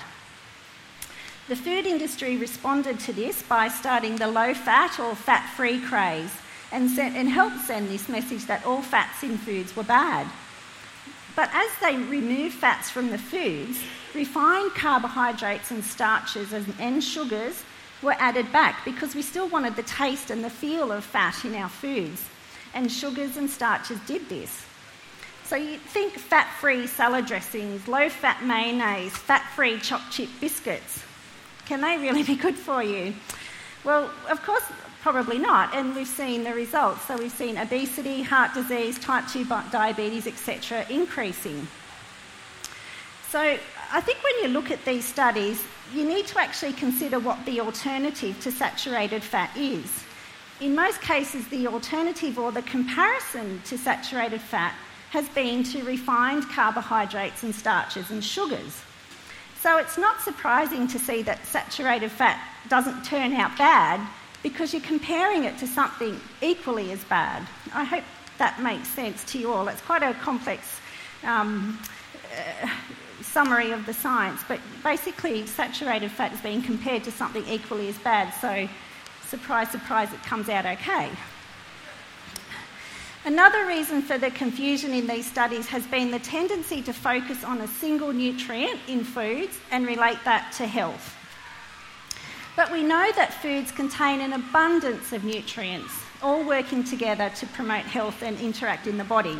The 1.48 1.56
food 1.56 1.86
industry 1.86 2.36
responded 2.36 3.00
to 3.00 3.12
this 3.12 3.42
by 3.42 3.68
starting 3.68 4.16
the 4.16 4.26
low 4.28 4.54
fat 4.54 4.98
or 4.98 5.14
fat 5.14 5.48
free 5.56 5.80
craze 5.80 6.32
and, 6.72 6.90
sent, 6.90 7.16
and 7.16 7.28
helped 7.28 7.60
send 7.60 7.88
this 7.88 8.08
message 8.08 8.46
that 8.46 8.64
all 8.64 8.82
fats 8.82 9.22
in 9.22 9.36
foods 9.38 9.74
were 9.74 9.82
bad. 9.82 10.26
But 11.36 11.50
as 11.52 11.70
they 11.80 11.96
removed 11.96 12.54
fats 12.54 12.90
from 12.90 13.10
the 13.10 13.18
foods, 13.18 13.80
refined 14.14 14.72
carbohydrates 14.74 15.70
and 15.70 15.84
starches 15.84 16.52
and, 16.52 16.72
and 16.78 17.02
sugars 17.02 17.62
were 18.02 18.16
added 18.18 18.50
back 18.52 18.84
because 18.84 19.14
we 19.14 19.22
still 19.22 19.48
wanted 19.48 19.76
the 19.76 19.82
taste 19.82 20.30
and 20.30 20.42
the 20.42 20.50
feel 20.50 20.90
of 20.90 21.04
fat 21.04 21.44
in 21.44 21.54
our 21.54 21.68
foods. 21.68 22.24
And 22.74 22.90
sugars 22.90 23.36
and 23.36 23.50
starches 23.50 23.98
did 24.06 24.28
this. 24.28 24.64
So 25.50 25.56
you 25.56 25.78
think 25.78 26.12
fat 26.12 26.48
free 26.60 26.86
salad 26.86 27.26
dressings, 27.26 27.88
low 27.88 28.08
fat 28.08 28.44
mayonnaise, 28.44 29.12
fat 29.12 29.44
free 29.56 29.80
chopped 29.80 30.12
chip 30.12 30.28
biscuits. 30.40 31.02
Can 31.66 31.80
they 31.80 31.98
really 31.98 32.22
be 32.34 32.36
good 32.36 32.54
for 32.54 32.84
you? 32.84 33.14
Well, 33.82 34.12
of 34.30 34.40
course, 34.44 34.62
probably 35.02 35.38
not. 35.38 35.74
And 35.74 35.96
we've 35.96 36.06
seen 36.06 36.44
the 36.44 36.54
results. 36.54 37.02
So 37.06 37.18
we've 37.18 37.32
seen 37.32 37.58
obesity, 37.58 38.22
heart 38.22 38.54
disease, 38.54 38.96
type 39.00 39.26
2 39.26 39.44
diabetes, 39.72 40.28
etc., 40.28 40.86
increasing. 40.88 41.66
So 43.28 43.40
I 43.40 44.00
think 44.00 44.22
when 44.22 44.44
you 44.44 44.50
look 44.50 44.70
at 44.70 44.84
these 44.84 45.04
studies, 45.04 45.64
you 45.92 46.04
need 46.04 46.28
to 46.28 46.38
actually 46.38 46.74
consider 46.74 47.18
what 47.18 47.44
the 47.44 47.58
alternative 47.58 48.38
to 48.42 48.52
saturated 48.52 49.24
fat 49.24 49.50
is. 49.56 50.04
In 50.60 50.76
most 50.76 51.00
cases, 51.00 51.48
the 51.48 51.66
alternative 51.66 52.38
or 52.38 52.52
the 52.52 52.62
comparison 52.62 53.60
to 53.64 53.76
saturated 53.76 54.40
fat 54.40 54.76
has 55.10 55.28
been 55.30 55.62
to 55.64 55.82
refined 55.82 56.48
carbohydrates 56.48 57.42
and 57.42 57.54
starches 57.54 58.10
and 58.10 58.24
sugars. 58.24 58.80
So 59.60 59.76
it's 59.76 59.98
not 59.98 60.20
surprising 60.22 60.88
to 60.88 60.98
see 60.98 61.22
that 61.22 61.44
saturated 61.44 62.10
fat 62.10 62.42
doesn't 62.68 63.04
turn 63.04 63.32
out 63.34 63.58
bad 63.58 64.00
because 64.42 64.72
you're 64.72 64.82
comparing 64.82 65.44
it 65.44 65.58
to 65.58 65.66
something 65.66 66.18
equally 66.40 66.92
as 66.92 67.04
bad. 67.04 67.46
I 67.74 67.84
hope 67.84 68.04
that 68.38 68.62
makes 68.62 68.88
sense 68.88 69.22
to 69.32 69.38
you 69.38 69.52
all. 69.52 69.68
It's 69.68 69.82
quite 69.82 70.02
a 70.02 70.14
complex 70.14 70.80
um, 71.24 71.78
uh, 72.34 72.70
summary 73.20 73.72
of 73.72 73.84
the 73.84 73.92
science, 73.92 74.40
but 74.48 74.60
basically, 74.82 75.46
saturated 75.46 76.10
fat 76.10 76.32
is 76.32 76.40
being 76.40 76.62
compared 76.62 77.04
to 77.04 77.12
something 77.12 77.46
equally 77.46 77.88
as 77.88 77.98
bad, 77.98 78.32
so 78.40 78.66
surprise, 79.26 79.70
surprise, 79.70 80.12
it 80.12 80.22
comes 80.22 80.48
out 80.48 80.64
okay. 80.64 81.10
Another 83.26 83.66
reason 83.66 84.00
for 84.00 84.16
the 84.16 84.30
confusion 84.30 84.94
in 84.94 85.06
these 85.06 85.30
studies 85.30 85.66
has 85.66 85.86
been 85.86 86.10
the 86.10 86.18
tendency 86.18 86.80
to 86.80 86.94
focus 86.94 87.44
on 87.44 87.60
a 87.60 87.68
single 87.68 88.14
nutrient 88.14 88.80
in 88.88 89.04
foods 89.04 89.58
and 89.70 89.86
relate 89.86 90.18
that 90.24 90.52
to 90.52 90.66
health. 90.66 91.16
But 92.56 92.72
we 92.72 92.82
know 92.82 93.10
that 93.16 93.34
foods 93.34 93.72
contain 93.72 94.22
an 94.22 94.32
abundance 94.32 95.12
of 95.12 95.24
nutrients, 95.24 95.92
all 96.22 96.42
working 96.42 96.82
together 96.82 97.30
to 97.36 97.46
promote 97.48 97.84
health 97.84 98.22
and 98.22 98.40
interact 98.40 98.86
in 98.86 98.96
the 98.96 99.04
body. 99.04 99.36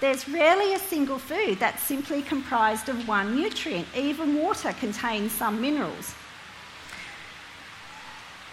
There's 0.00 0.28
rarely 0.28 0.74
a 0.74 0.78
single 0.78 1.18
food 1.18 1.58
that's 1.58 1.82
simply 1.82 2.22
comprised 2.22 2.88
of 2.88 3.08
one 3.08 3.34
nutrient. 3.34 3.88
Even 3.96 4.36
water 4.36 4.72
contains 4.72 5.32
some 5.32 5.60
minerals. 5.60 6.14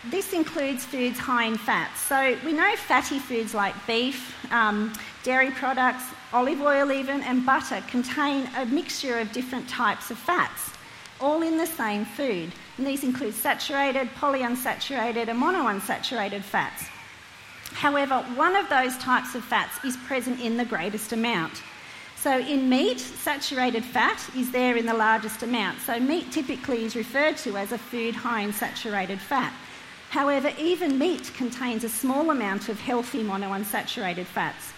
This 0.09 0.33
includes 0.33 0.83
foods 0.83 1.19
high 1.19 1.45
in 1.45 1.57
fats. 1.57 2.01
So 2.01 2.35
we 2.43 2.53
know 2.53 2.75
fatty 2.75 3.19
foods 3.19 3.53
like 3.53 3.75
beef, 3.85 4.35
um, 4.51 4.93
dairy 5.23 5.51
products, 5.51 6.03
olive 6.33 6.59
oil, 6.59 6.91
even, 6.91 7.21
and 7.21 7.45
butter 7.45 7.83
contain 7.87 8.49
a 8.57 8.65
mixture 8.65 9.19
of 9.19 9.31
different 9.31 9.69
types 9.69 10.09
of 10.09 10.17
fats, 10.17 10.71
all 11.19 11.43
in 11.43 11.55
the 11.57 11.67
same 11.67 12.05
food. 12.05 12.51
And 12.79 12.87
these 12.87 13.03
include 13.03 13.35
saturated, 13.35 14.09
polyunsaturated, 14.15 15.27
and 15.27 15.39
monounsaturated 15.39 16.41
fats. 16.41 16.85
However, 17.73 18.23
one 18.35 18.55
of 18.55 18.67
those 18.69 18.97
types 18.97 19.35
of 19.35 19.43
fats 19.43 19.85
is 19.85 19.97
present 19.97 20.41
in 20.41 20.57
the 20.57 20.65
greatest 20.65 21.13
amount. 21.13 21.61
So, 22.15 22.39
in 22.39 22.69
meat, 22.69 22.99
saturated 22.99 23.83
fat 23.83 24.19
is 24.35 24.51
there 24.51 24.77
in 24.77 24.85
the 24.85 24.93
largest 24.93 25.41
amount. 25.43 25.79
So, 25.79 25.99
meat 25.99 26.31
typically 26.31 26.85
is 26.85 26.95
referred 26.95 27.37
to 27.37 27.57
as 27.57 27.71
a 27.71 27.77
food 27.77 28.15
high 28.15 28.41
in 28.41 28.53
saturated 28.53 29.19
fat. 29.19 29.53
However, 30.11 30.51
even 30.59 30.99
meat 30.99 31.31
contains 31.35 31.85
a 31.85 31.89
small 31.89 32.31
amount 32.31 32.67
of 32.67 32.77
healthy 32.81 33.23
monounsaturated 33.23 34.25
fats. 34.25 34.73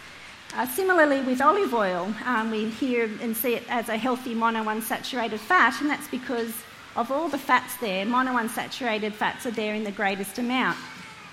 Uh, 0.55 0.67
similarly, 0.67 1.21
with 1.21 1.41
olive 1.41 1.73
oil, 1.73 2.13
um, 2.25 2.51
we 2.51 2.69
hear 2.69 3.09
and 3.19 3.35
see 3.35 3.55
it 3.55 3.63
as 3.67 3.89
a 3.89 3.97
healthy 3.97 4.35
monounsaturated 4.35 5.39
fat, 5.39 5.81
and 5.81 5.89
that's 5.89 6.07
because 6.09 6.53
of 6.95 7.11
all 7.11 7.29
the 7.29 7.39
fats 7.39 7.75
there, 7.77 8.05
monounsaturated 8.05 9.11
fats 9.11 9.47
are 9.47 9.51
there 9.51 9.73
in 9.73 9.83
the 9.83 9.91
greatest 9.91 10.37
amount. 10.37 10.77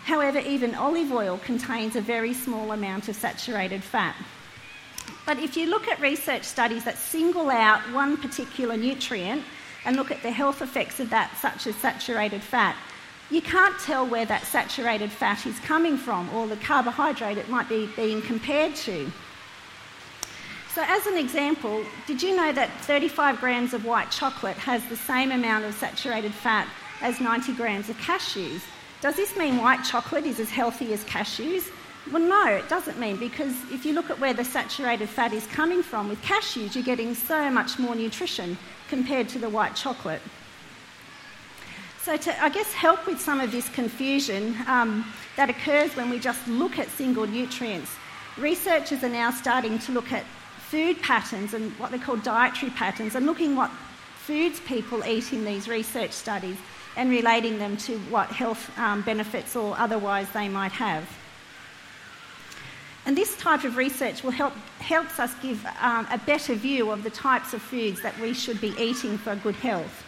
However, 0.04 0.38
even 0.38 0.74
olive 0.74 1.12
oil 1.12 1.36
contains 1.36 1.94
a 1.94 2.00
very 2.00 2.32
small 2.32 2.72
amount 2.72 3.10
of 3.10 3.16
saturated 3.16 3.84
fat. 3.84 4.16
But 5.26 5.40
if 5.40 5.58
you 5.58 5.66
look 5.66 5.88
at 5.88 6.00
research 6.00 6.44
studies 6.44 6.84
that 6.84 6.96
single 6.96 7.50
out 7.50 7.82
one 7.92 8.16
particular 8.16 8.78
nutrient 8.78 9.42
and 9.84 9.96
look 9.96 10.10
at 10.10 10.22
the 10.22 10.30
health 10.30 10.62
effects 10.62 11.00
of 11.00 11.10
that, 11.10 11.36
such 11.36 11.66
as 11.66 11.76
saturated 11.76 12.42
fat, 12.42 12.74
you 13.30 13.40
can't 13.40 13.78
tell 13.78 14.06
where 14.06 14.24
that 14.26 14.44
saturated 14.44 15.10
fat 15.10 15.46
is 15.46 15.58
coming 15.60 15.96
from 15.96 16.28
or 16.34 16.46
the 16.46 16.56
carbohydrate 16.56 17.38
it 17.38 17.48
might 17.48 17.68
be 17.68 17.88
being 17.94 18.20
compared 18.22 18.74
to. 18.74 19.10
So, 20.74 20.84
as 20.86 21.06
an 21.06 21.16
example, 21.16 21.84
did 22.06 22.22
you 22.22 22.36
know 22.36 22.52
that 22.52 22.70
35 22.82 23.40
grams 23.40 23.74
of 23.74 23.84
white 23.84 24.10
chocolate 24.10 24.56
has 24.56 24.84
the 24.86 24.96
same 24.96 25.32
amount 25.32 25.64
of 25.64 25.74
saturated 25.74 26.32
fat 26.32 26.68
as 27.00 27.20
90 27.20 27.54
grams 27.54 27.88
of 27.88 27.96
cashews? 27.96 28.62
Does 29.00 29.16
this 29.16 29.36
mean 29.36 29.58
white 29.58 29.82
chocolate 29.82 30.26
is 30.26 30.38
as 30.38 30.50
healthy 30.50 30.92
as 30.92 31.04
cashews? 31.04 31.70
Well, 32.12 32.22
no, 32.22 32.46
it 32.46 32.68
doesn't 32.68 32.98
mean 32.98 33.16
because 33.16 33.52
if 33.72 33.84
you 33.84 33.92
look 33.92 34.10
at 34.10 34.18
where 34.20 34.32
the 34.32 34.44
saturated 34.44 35.08
fat 35.08 35.32
is 35.32 35.46
coming 35.48 35.82
from 35.82 36.08
with 36.08 36.20
cashews, 36.22 36.74
you're 36.74 36.84
getting 36.84 37.14
so 37.14 37.50
much 37.50 37.78
more 37.78 37.94
nutrition 37.94 38.56
compared 38.88 39.28
to 39.30 39.38
the 39.38 39.48
white 39.48 39.74
chocolate. 39.74 40.22
So, 42.02 42.16
to, 42.16 42.42
I 42.42 42.48
guess, 42.48 42.72
help 42.72 43.06
with 43.06 43.20
some 43.20 43.40
of 43.40 43.52
this 43.52 43.68
confusion 43.68 44.56
um, 44.66 45.04
that 45.36 45.50
occurs 45.50 45.94
when 45.96 46.08
we 46.08 46.18
just 46.18 46.48
look 46.48 46.78
at 46.78 46.88
single 46.88 47.26
nutrients, 47.26 47.90
researchers 48.38 49.04
are 49.04 49.10
now 49.10 49.30
starting 49.30 49.78
to 49.80 49.92
look 49.92 50.10
at 50.10 50.24
food 50.70 51.02
patterns 51.02 51.52
and 51.52 51.72
what 51.72 51.90
they 51.90 51.98
call 51.98 52.16
dietary 52.16 52.72
patterns 52.72 53.16
and 53.16 53.26
looking 53.26 53.54
what 53.54 53.70
foods 54.16 54.60
people 54.60 55.04
eat 55.04 55.34
in 55.34 55.44
these 55.44 55.68
research 55.68 56.12
studies 56.12 56.56
and 56.96 57.10
relating 57.10 57.58
them 57.58 57.76
to 57.76 57.98
what 58.08 58.28
health 58.28 58.70
um, 58.78 59.02
benefits 59.02 59.54
or 59.54 59.76
otherwise 59.78 60.28
they 60.30 60.48
might 60.48 60.72
have. 60.72 61.06
And 63.04 63.14
this 63.14 63.36
type 63.36 63.64
of 63.64 63.76
research 63.76 64.22
will 64.22 64.30
help 64.30 64.54
helps 64.78 65.18
us 65.18 65.34
give 65.42 65.66
um, 65.82 66.06
a 66.10 66.18
better 66.24 66.54
view 66.54 66.90
of 66.92 67.02
the 67.02 67.10
types 67.10 67.52
of 67.52 67.60
foods 67.60 68.00
that 68.00 68.18
we 68.20 68.32
should 68.32 68.58
be 68.58 68.74
eating 68.78 69.18
for 69.18 69.36
good 69.36 69.56
health. 69.56 70.06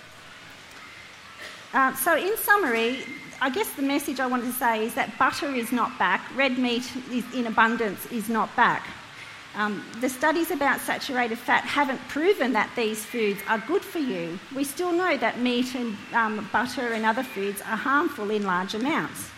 Uh, 1.72 1.94
so, 1.96 2.14
in 2.16 2.36
summary, 2.36 2.98
I 3.40 3.48
guess 3.48 3.72
the 3.72 3.82
message 3.82 4.20
I 4.20 4.26
wanted 4.26 4.44
to 4.44 4.52
say 4.52 4.84
is 4.84 4.94
that 4.94 5.16
butter 5.18 5.54
is 5.54 5.72
not 5.72 5.98
back, 5.98 6.20
red 6.36 6.58
meat 6.58 6.84
is 7.10 7.24
in 7.34 7.46
abundance 7.46 8.04
is 8.12 8.28
not 8.28 8.54
back. 8.56 8.86
Um, 9.54 9.84
the 10.00 10.08
studies 10.08 10.50
about 10.50 10.80
saturated 10.80 11.38
fat 11.38 11.64
haven't 11.64 12.00
proven 12.08 12.52
that 12.52 12.70
these 12.76 13.04
foods 13.04 13.40
are 13.48 13.58
good 13.58 13.82
for 13.82 13.98
you. 13.98 14.38
We 14.54 14.64
still 14.64 14.92
know 14.92 15.16
that 15.16 15.40
meat 15.40 15.74
and 15.74 15.96
um, 16.12 16.48
butter 16.52 16.92
and 16.92 17.06
other 17.06 17.22
foods 17.22 17.62
are 17.62 17.76
harmful 17.76 18.30
in 18.30 18.44
large 18.44 18.74
amounts. 18.74 19.30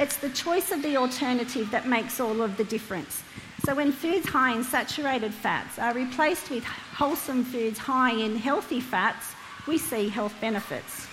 It's 0.00 0.16
the 0.16 0.30
choice 0.30 0.72
of 0.72 0.82
the 0.82 0.96
alternative 0.96 1.70
that 1.70 1.86
makes 1.86 2.18
all 2.18 2.42
of 2.42 2.56
the 2.56 2.64
difference. 2.64 3.22
So, 3.64 3.76
when 3.76 3.92
foods 3.92 4.28
high 4.28 4.54
in 4.54 4.64
saturated 4.64 5.32
fats 5.32 5.78
are 5.78 5.94
replaced 5.94 6.50
with 6.50 6.64
wholesome 6.64 7.44
foods 7.44 7.78
high 7.78 8.12
in 8.12 8.34
healthy 8.34 8.80
fats, 8.80 9.32
we 9.68 9.78
see 9.78 10.08
health 10.08 10.34
benefits. 10.40 11.06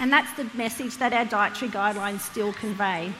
And 0.00 0.10
that's 0.10 0.32
the 0.32 0.48
message 0.54 0.96
that 0.96 1.12
our 1.12 1.26
dietary 1.26 1.70
guidelines 1.70 2.20
still 2.20 2.52
convey. 2.54 3.12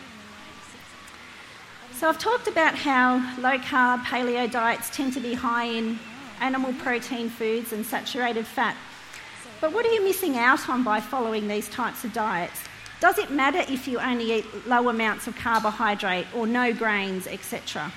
So, 1.93 2.09
I've 2.09 2.19
talked 2.19 2.49
about 2.49 2.75
how 2.75 3.17
low 3.39 3.59
carb 3.59 4.03
paleo 4.05 4.51
diets 4.51 4.89
tend 4.89 5.13
to 5.13 5.21
be 5.21 5.35
high 5.35 5.65
in 5.65 5.99
animal 6.41 6.73
protein 6.79 7.29
foods 7.29 7.75
and 7.75 7.85
saturated 7.85 8.47
fat. 8.47 8.75
But 9.61 9.75
what 9.75 9.85
are 9.85 9.93
you 9.93 10.03
missing 10.03 10.39
out 10.39 10.71
on 10.71 10.83
by 10.83 11.01
following 11.01 11.47
these 11.47 11.69
types 11.69 12.03
of 12.05 12.15
diets? 12.15 12.59
Does 13.01 13.19
it 13.19 13.31
matter 13.31 13.71
if 13.71 13.87
you 13.87 13.99
only 14.01 14.33
eat 14.33 14.67
low 14.67 14.89
amounts 14.89 15.27
of 15.27 15.37
carbohydrate 15.37 16.27
or 16.35 16.47
no 16.47 16.73
grains, 16.73 17.27
etc.? 17.27 17.93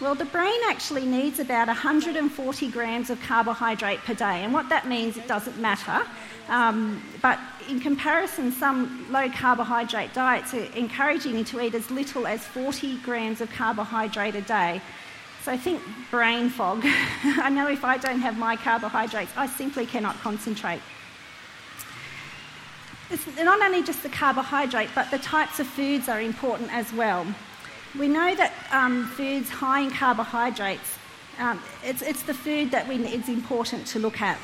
Well, 0.00 0.14
the 0.14 0.26
brain 0.26 0.60
actually 0.66 1.04
needs 1.04 1.40
about 1.40 1.66
140 1.66 2.70
grams 2.70 3.10
of 3.10 3.20
carbohydrate 3.20 3.98
per 4.00 4.14
day, 4.14 4.44
and 4.44 4.52
what 4.54 4.68
that 4.70 4.86
means, 4.86 5.16
it 5.16 5.26
doesn't 5.26 5.58
matter. 5.58 6.06
Um, 6.48 7.02
but 7.20 7.38
in 7.68 7.78
comparison, 7.80 8.52
some 8.52 9.06
low 9.12 9.28
carbohydrate 9.28 10.14
diets 10.14 10.54
are 10.54 10.64
encouraging 10.74 11.36
you 11.36 11.44
to 11.44 11.60
eat 11.60 11.74
as 11.74 11.90
little 11.90 12.26
as 12.26 12.44
40 12.44 12.98
grams 12.98 13.40
of 13.40 13.50
carbohydrate 13.52 14.34
a 14.34 14.40
day. 14.40 14.80
So 15.42 15.56
think 15.56 15.82
brain 16.10 16.48
fog. 16.48 16.80
I 16.84 17.50
know 17.50 17.68
if 17.68 17.84
I 17.84 17.98
don't 17.98 18.20
have 18.20 18.38
my 18.38 18.56
carbohydrates, 18.56 19.32
I 19.36 19.46
simply 19.46 19.86
cannot 19.86 20.18
concentrate. 20.20 20.80
It's 23.10 23.26
not 23.38 23.62
only 23.62 23.82
just 23.82 24.02
the 24.02 24.10
carbohydrate, 24.10 24.90
but 24.94 25.10
the 25.10 25.18
types 25.18 25.60
of 25.60 25.66
foods 25.66 26.08
are 26.08 26.20
important 26.20 26.72
as 26.72 26.92
well. 26.92 27.26
We 27.98 28.08
know 28.08 28.34
that 28.34 28.52
um, 28.70 29.06
foods 29.06 29.48
high 29.48 29.80
in 29.80 29.90
carbohydrates, 29.90 30.98
um, 31.38 31.62
it's, 31.82 32.02
it's 32.02 32.22
the 32.22 32.34
food 32.34 32.70
that 32.70 32.86
we, 32.86 32.96
it's 32.96 33.28
important 33.28 33.86
to 33.88 33.98
look 33.98 34.20
at. 34.20 34.38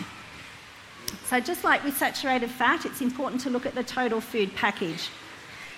So, 1.27 1.41
just 1.41 1.65
like 1.65 1.83
with 1.85 1.97
saturated 1.97 2.51
fat, 2.51 2.85
it's 2.85 3.01
important 3.01 3.41
to 3.43 3.51
look 3.51 3.65
at 3.65 3.75
the 3.75 3.83
total 3.83 4.21
food 4.21 4.55
package. 4.55 5.09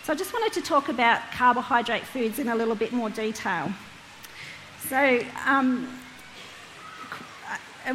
So, 0.03 0.13
I 0.13 0.17
just 0.17 0.33
wanted 0.33 0.53
to 0.55 0.61
talk 0.61 0.89
about 0.89 1.21
carbohydrate 1.33 2.05
foods 2.05 2.39
in 2.39 2.49
a 2.49 2.55
little 2.57 2.75
bit 2.75 2.93
more 2.93 3.11
detail. 3.11 3.73
So, 4.89 5.21
um, 5.45 5.89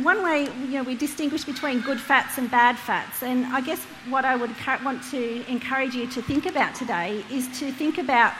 one 0.01 0.23
way 0.23 0.43
you 0.43 0.77
know, 0.77 0.83
we 0.83 0.95
distinguish 0.95 1.43
between 1.43 1.81
good 1.81 1.99
fats 1.99 2.37
and 2.37 2.49
bad 2.49 2.77
fats, 2.77 3.23
and 3.23 3.45
I 3.47 3.59
guess 3.59 3.83
what 4.07 4.23
I 4.23 4.37
would 4.37 4.51
want 4.83 5.03
to 5.11 5.45
encourage 5.51 5.93
you 5.93 6.07
to 6.07 6.21
think 6.21 6.45
about 6.45 6.73
today 6.75 7.23
is 7.29 7.47
to 7.59 7.71
think 7.71 7.97
about 7.97 8.33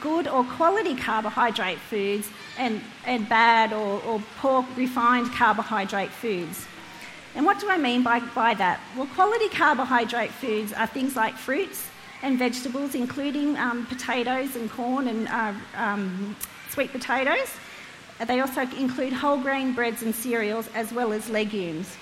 good 0.00 0.26
or 0.26 0.44
quality 0.44 0.96
carbohydrate 0.96 1.78
foods 1.78 2.28
and, 2.58 2.80
and 3.06 3.28
bad 3.28 3.72
or, 3.72 4.02
or 4.02 4.22
poor 4.38 4.66
refined 4.76 5.30
carbohydrate 5.32 6.10
foods. 6.10 6.66
And 7.34 7.44
what 7.44 7.58
do 7.58 7.68
I 7.68 7.78
mean 7.78 8.02
by, 8.02 8.20
by 8.20 8.54
that? 8.54 8.80
Well, 8.96 9.06
quality 9.06 9.48
carbohydrate 9.48 10.30
foods 10.30 10.72
are 10.72 10.86
things 10.86 11.16
like 11.16 11.34
fruits 11.34 11.88
and 12.22 12.38
vegetables, 12.38 12.94
including 12.94 13.56
um, 13.56 13.86
potatoes 13.86 14.56
and 14.56 14.70
corn 14.70 15.08
and 15.08 15.28
uh, 15.28 15.52
um, 15.76 16.36
sweet 16.70 16.92
potatoes. 16.92 17.50
They 18.24 18.40
also 18.40 18.62
include 18.62 19.12
whole 19.12 19.38
grain 19.38 19.72
breads 19.74 20.02
and 20.02 20.14
cereals, 20.14 20.68
as 20.74 20.92
well 20.92 21.12
as 21.12 21.28
legumes. 21.28 21.96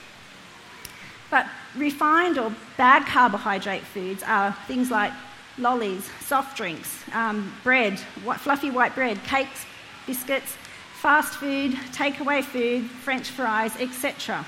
But 1.30 1.46
refined 1.74 2.36
or 2.36 2.54
bad 2.76 3.06
carbohydrate 3.06 3.82
foods 3.82 4.22
are 4.22 4.52
things 4.66 4.90
like 4.90 5.12
lollies, 5.56 6.08
soft 6.20 6.56
drinks, 6.58 7.02
um, 7.14 7.54
bread, 7.64 7.98
fluffy 8.38 8.70
white 8.70 8.94
bread, 8.94 9.22
cakes, 9.24 9.64
biscuits, 10.06 10.56
fast 11.00 11.34
food, 11.34 11.72
takeaway 11.92 12.44
food, 12.44 12.84
French 12.84 13.30
fries, 13.30 13.74
etc. 13.80 14.44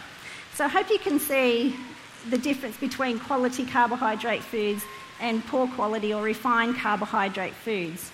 So 0.55 0.65
I 0.65 0.69
hope 0.69 0.89
you 0.89 1.01
can 1.01 1.19
see 1.19 1.75
the 2.31 2.39
difference 2.39 2.77
between 2.77 3.19
quality 3.19 3.67
carbohydrate 3.67 4.43
foods 4.43 4.85
and 5.21 5.45
poor 5.47 5.67
quality 5.67 6.15
or 6.15 6.23
refined 6.23 6.77
carbohydrate 6.77 7.55
foods. 7.55 8.13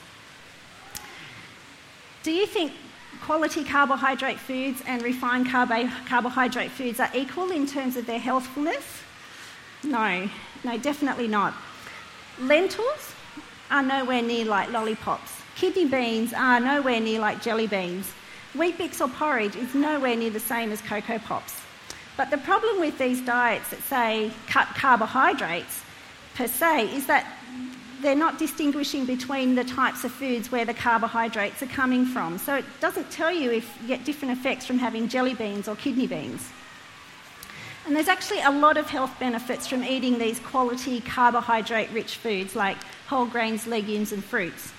Do 2.23 2.33
you 2.33 2.47
think 2.47 2.73
quality 3.21 3.63
carbohydrate 3.63 4.39
foods 4.39 4.83
and 4.87 5.03
refined 5.03 5.49
carb- 5.49 6.07
carbohydrate 6.07 6.71
foods 6.71 6.99
are 6.99 7.11
equal 7.15 7.51
in 7.51 7.67
terms 7.67 7.97
of 7.97 8.07
their 8.07 8.19
healthfulness? 8.19 9.03
No, 9.83 10.29
no, 10.65 10.79
definitely 10.79 11.29
not. 11.29 11.53
Lentils 12.39 13.15
are 13.71 13.83
nowhere 13.83 14.23
near 14.23 14.47
like 14.47 14.71
lollipops. 14.71 15.33
Kidney 15.57 15.85
beans 15.85 16.33
are 16.33 16.59
nowhere 16.59 17.01
near 17.01 17.21
like 17.21 17.43
jelly 17.43 17.67
beans. 17.67 18.11
Weet-Bix 18.55 19.01
or 19.01 19.09
porridge 19.09 19.57
is 19.57 19.75
nowhere 19.75 20.17
near 20.17 20.31
the 20.31 20.41
same 20.41 20.73
as 20.73 20.81
Cocoa 20.81 21.19
Pops. 21.19 21.60
But 22.21 22.29
the 22.29 22.37
problem 22.37 22.81
with 22.81 22.99
these 22.99 23.23
diets 23.23 23.71
that 23.71 23.81
say 23.85 24.31
cut 24.47 24.69
carbohydrates 24.75 25.81
per 26.35 26.49
se 26.49 26.95
is 26.95 27.07
that 27.07 27.27
they're 28.03 28.15
not 28.15 28.39
distinguishing 28.39 29.07
between 29.07 29.55
the 29.55 29.65
types 29.65 30.05
of 30.05 30.13
foods 30.13 30.53
where 30.53 30.67
the 30.67 30.75
carbohydrates 30.75 31.63
are 31.63 31.67
coming 31.69 32.05
from. 32.05 32.37
So 32.37 32.57
it 32.57 32.67
doesn't 32.79 33.11
tell 33.11 33.33
you 33.33 33.51
if 33.51 33.75
you 33.81 33.89
get 33.89 34.05
different 34.05 34.39
effects 34.39 34.67
from 34.67 34.77
having 34.77 35.09
jelly 35.09 35.33
beans 35.33 35.67
or 35.67 35.77
kidney 35.77 36.07
beans. 36.07 36.47
And 37.87 37.97
there's 37.97 38.09
actually 38.09 38.43
a 38.43 38.51
lot 38.51 38.77
of 38.77 38.91
health 38.91 39.19
benefits 39.19 39.67
from 39.67 39.83
eating 39.83 40.19
these 40.19 40.41
quality 40.41 41.01
carbohydrate 41.01 41.91
rich 41.91 42.19
foods 42.19 42.55
like 42.55 42.77
whole 43.07 43.25
grains, 43.25 43.67
legumes, 43.67 44.13
and 44.13 44.23
fruits. 44.23 44.75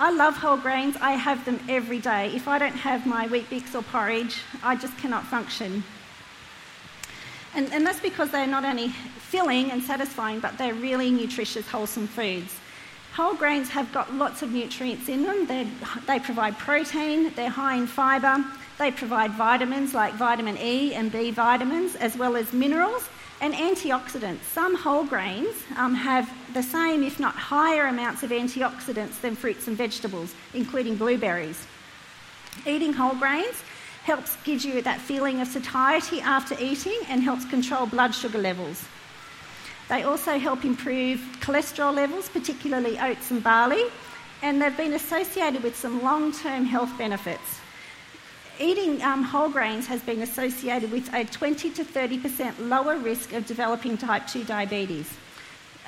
I 0.00 0.10
love 0.10 0.38
whole 0.38 0.56
grains, 0.56 0.96
I 1.02 1.12
have 1.12 1.44
them 1.44 1.60
every 1.68 1.98
day. 1.98 2.34
If 2.34 2.48
I 2.48 2.58
don't 2.58 2.76
have 2.76 3.04
my 3.04 3.26
Weet-Bix 3.26 3.74
or 3.74 3.82
porridge, 3.82 4.38
I 4.62 4.74
just 4.74 4.96
cannot 4.96 5.26
function. 5.26 5.84
And, 7.54 7.72
and 7.72 7.86
that's 7.86 8.00
because 8.00 8.30
they're 8.30 8.46
not 8.46 8.64
only 8.64 8.88
filling 8.88 9.70
and 9.70 9.82
satisfying, 9.82 10.40
but 10.40 10.56
they're 10.58 10.74
really 10.74 11.10
nutritious, 11.10 11.68
wholesome 11.68 12.06
foods. 12.06 12.54
Whole 13.14 13.34
grains 13.34 13.68
have 13.68 13.92
got 13.92 14.12
lots 14.14 14.40
of 14.42 14.52
nutrients 14.52 15.08
in 15.08 15.22
them. 15.22 15.46
They're, 15.46 15.66
they 16.06 16.18
provide 16.18 16.58
protein, 16.58 17.30
they're 17.34 17.50
high 17.50 17.76
in 17.76 17.86
fibre, 17.86 18.42
they 18.78 18.90
provide 18.90 19.32
vitamins 19.32 19.92
like 19.92 20.14
vitamin 20.14 20.56
E 20.56 20.94
and 20.94 21.12
B 21.12 21.30
vitamins, 21.30 21.94
as 21.96 22.16
well 22.16 22.36
as 22.36 22.52
minerals 22.54 23.08
and 23.42 23.52
antioxidants. 23.54 24.42
Some 24.44 24.74
whole 24.74 25.04
grains 25.04 25.54
um, 25.76 25.94
have 25.94 26.32
the 26.54 26.62
same, 26.62 27.02
if 27.02 27.20
not 27.20 27.34
higher, 27.34 27.86
amounts 27.86 28.22
of 28.22 28.30
antioxidants 28.30 29.20
than 29.20 29.36
fruits 29.36 29.68
and 29.68 29.76
vegetables, 29.76 30.34
including 30.54 30.96
blueberries. 30.96 31.66
Eating 32.66 32.92
whole 32.92 33.14
grains 33.14 33.62
helps 34.04 34.36
gives 34.42 34.64
you 34.64 34.82
that 34.82 35.00
feeling 35.00 35.40
of 35.40 35.48
satiety 35.48 36.20
after 36.20 36.56
eating 36.58 36.98
and 37.08 37.22
helps 37.22 37.44
control 37.44 37.86
blood 37.86 38.14
sugar 38.14 38.38
levels. 38.38 38.84
They 39.88 40.02
also 40.02 40.38
help 40.38 40.64
improve 40.64 41.20
cholesterol 41.40 41.94
levels, 41.94 42.28
particularly 42.28 42.98
oats 42.98 43.30
and 43.30 43.42
barley, 43.42 43.84
and 44.42 44.60
they've 44.60 44.76
been 44.76 44.94
associated 44.94 45.62
with 45.62 45.76
some 45.76 46.02
long 46.02 46.32
term 46.32 46.64
health 46.64 46.96
benefits. 46.98 47.60
Eating 48.60 49.02
um, 49.02 49.22
whole 49.22 49.48
grains 49.48 49.86
has 49.86 50.02
been 50.02 50.22
associated 50.22 50.92
with 50.92 51.12
a 51.14 51.24
20 51.24 51.70
to 51.70 51.84
30% 51.84 52.68
lower 52.68 52.96
risk 52.96 53.32
of 53.32 53.46
developing 53.46 53.96
type 53.96 54.26
2 54.26 54.44
diabetes. 54.44 55.12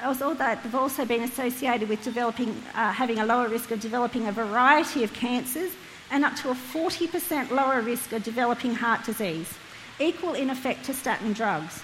That 0.02 0.62
they've 0.62 0.74
also 0.74 1.04
been 1.04 1.22
associated 1.22 1.88
with 1.88 2.02
developing, 2.02 2.50
uh, 2.74 2.92
having 2.92 3.20
a 3.20 3.26
lower 3.26 3.48
risk 3.48 3.70
of 3.70 3.80
developing 3.80 4.26
a 4.26 4.32
variety 4.32 5.04
of 5.04 5.12
cancers 5.12 5.70
and 6.10 6.24
up 6.24 6.36
to 6.36 6.50
a 6.50 6.54
40% 6.54 7.50
lower 7.50 7.80
risk 7.80 8.12
of 8.12 8.22
developing 8.22 8.74
heart 8.74 9.04
disease, 9.04 9.52
equal 9.98 10.34
in 10.34 10.50
effect 10.50 10.84
to 10.84 10.94
statin 10.94 11.32
drugs. 11.32 11.82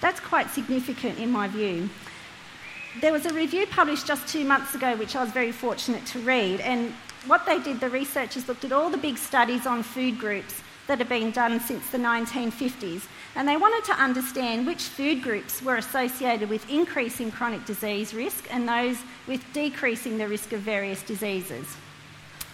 That's 0.00 0.20
quite 0.20 0.50
significant 0.50 1.18
in 1.18 1.30
my 1.30 1.48
view. 1.48 1.88
There 3.00 3.12
was 3.12 3.26
a 3.26 3.34
review 3.34 3.66
published 3.66 4.06
just 4.06 4.28
two 4.28 4.44
months 4.44 4.74
ago, 4.74 4.96
which 4.96 5.16
I 5.16 5.22
was 5.22 5.32
very 5.32 5.52
fortunate 5.52 6.06
to 6.06 6.20
read, 6.20 6.60
and 6.60 6.92
what 7.26 7.46
they 7.46 7.58
did, 7.58 7.80
the 7.80 7.88
researchers 7.88 8.46
looked 8.48 8.64
at 8.64 8.72
all 8.72 8.90
the 8.90 8.98
big 8.98 9.16
studies 9.16 9.66
on 9.66 9.82
food 9.82 10.18
groups 10.18 10.60
that 10.86 10.98
have 10.98 11.08
been 11.08 11.30
done 11.30 11.58
since 11.60 11.88
the 11.90 11.98
1950s, 11.98 13.06
and 13.34 13.48
they 13.48 13.56
wanted 13.56 13.84
to 13.84 14.00
understand 14.00 14.66
which 14.66 14.82
food 14.82 15.22
groups 15.22 15.62
were 15.62 15.76
associated 15.76 16.48
with 16.48 16.68
increasing 16.70 17.30
chronic 17.30 17.64
disease 17.64 18.12
risk 18.12 18.46
and 18.50 18.68
those 18.68 18.98
with 19.26 19.42
decreasing 19.52 20.18
the 20.18 20.28
risk 20.28 20.52
of 20.52 20.60
various 20.60 21.02
diseases. 21.02 21.76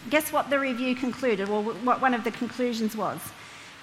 Guess 0.08 0.32
what 0.32 0.48
the 0.48 0.58
review 0.58 0.94
concluded, 0.94 1.48
or 1.48 1.62
what 1.62 2.00
one 2.00 2.14
of 2.14 2.24
the 2.24 2.30
conclusions 2.30 2.96
was? 2.96 3.20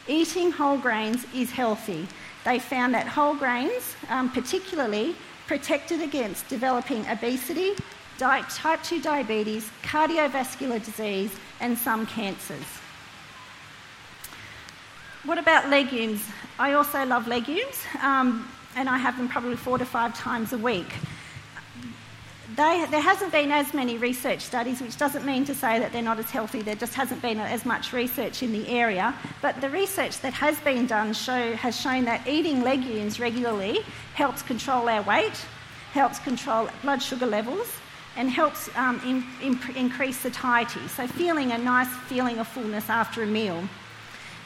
Eating 0.08 0.52
whole 0.52 0.78
grains 0.78 1.26
is 1.36 1.52
healthy. 1.52 2.08
They 2.44 2.60
found 2.60 2.94
that 2.96 3.08
whole 3.08 3.36
grains, 3.36 3.96
um, 4.10 4.32
particularly, 4.32 5.16
protected 5.46 6.02
against 6.02 6.48
developing 6.48 7.06
obesity, 7.08 7.76
type 8.18 8.82
2 8.84 9.02
diabetes, 9.02 9.70
cardiovascular 9.84 10.84
disease, 10.84 11.32
and 11.60 11.78
some 11.78 12.06
cancers. 12.08 12.66
What 15.24 15.38
about 15.38 15.70
legumes? 15.70 16.24
I 16.58 16.74
also 16.74 17.06
love 17.06 17.28
legumes, 17.28 17.84
um, 18.02 18.50
and 18.76 18.90
I 18.90 18.98
have 18.98 19.18
them 19.18 19.28
probably 19.28 19.56
four 19.56 19.78
to 19.78 19.86
five 19.86 20.16
times 20.16 20.54
a 20.54 20.58
week. 20.58 20.94
They, 22.58 22.88
there 22.90 23.02
hasn't 23.02 23.32
been 23.32 23.52
as 23.52 23.72
many 23.76 24.00
research 24.00 24.42
studies, 24.42 24.82
which 24.82 24.98
doesn't 24.98 25.24
mean 25.24 25.46
to 25.46 25.54
say 25.54 25.78
that 25.78 25.94
they're 25.94 26.02
not 26.02 26.18
as 26.18 26.32
healthy. 26.32 26.64
There 26.64 26.74
just 26.74 26.96
hasn't 26.96 27.22
been 27.22 27.40
as 27.40 27.68
much 27.68 27.94
research 27.94 28.42
in 28.42 28.52
the 28.52 28.68
area. 28.68 29.14
But 29.44 29.62
the 29.62 29.70
research 29.70 30.22
that 30.22 30.34
has 30.34 30.60
been 30.62 30.88
done 30.88 31.14
show, 31.14 31.54
has 31.54 31.80
shown 31.80 32.06
that 32.06 32.28
eating 32.28 32.64
legumes 32.64 33.20
regularly 33.20 33.82
helps 34.16 34.42
control 34.42 34.90
our 34.90 35.04
weight, 35.04 35.46
helps 35.92 36.18
control 36.18 36.68
blood 36.82 37.04
sugar 37.04 37.28
levels, 37.28 37.72
and 38.16 38.28
helps 38.28 38.76
um, 38.76 39.00
in, 39.06 39.24
in, 39.48 39.76
increase 39.76 40.18
satiety, 40.18 40.88
so 40.88 41.06
feeling 41.06 41.52
a 41.52 41.60
nice 41.60 41.94
feeling 42.08 42.40
of 42.40 42.48
fullness 42.48 42.90
after 42.90 43.22
a 43.22 43.28
meal. 43.28 43.70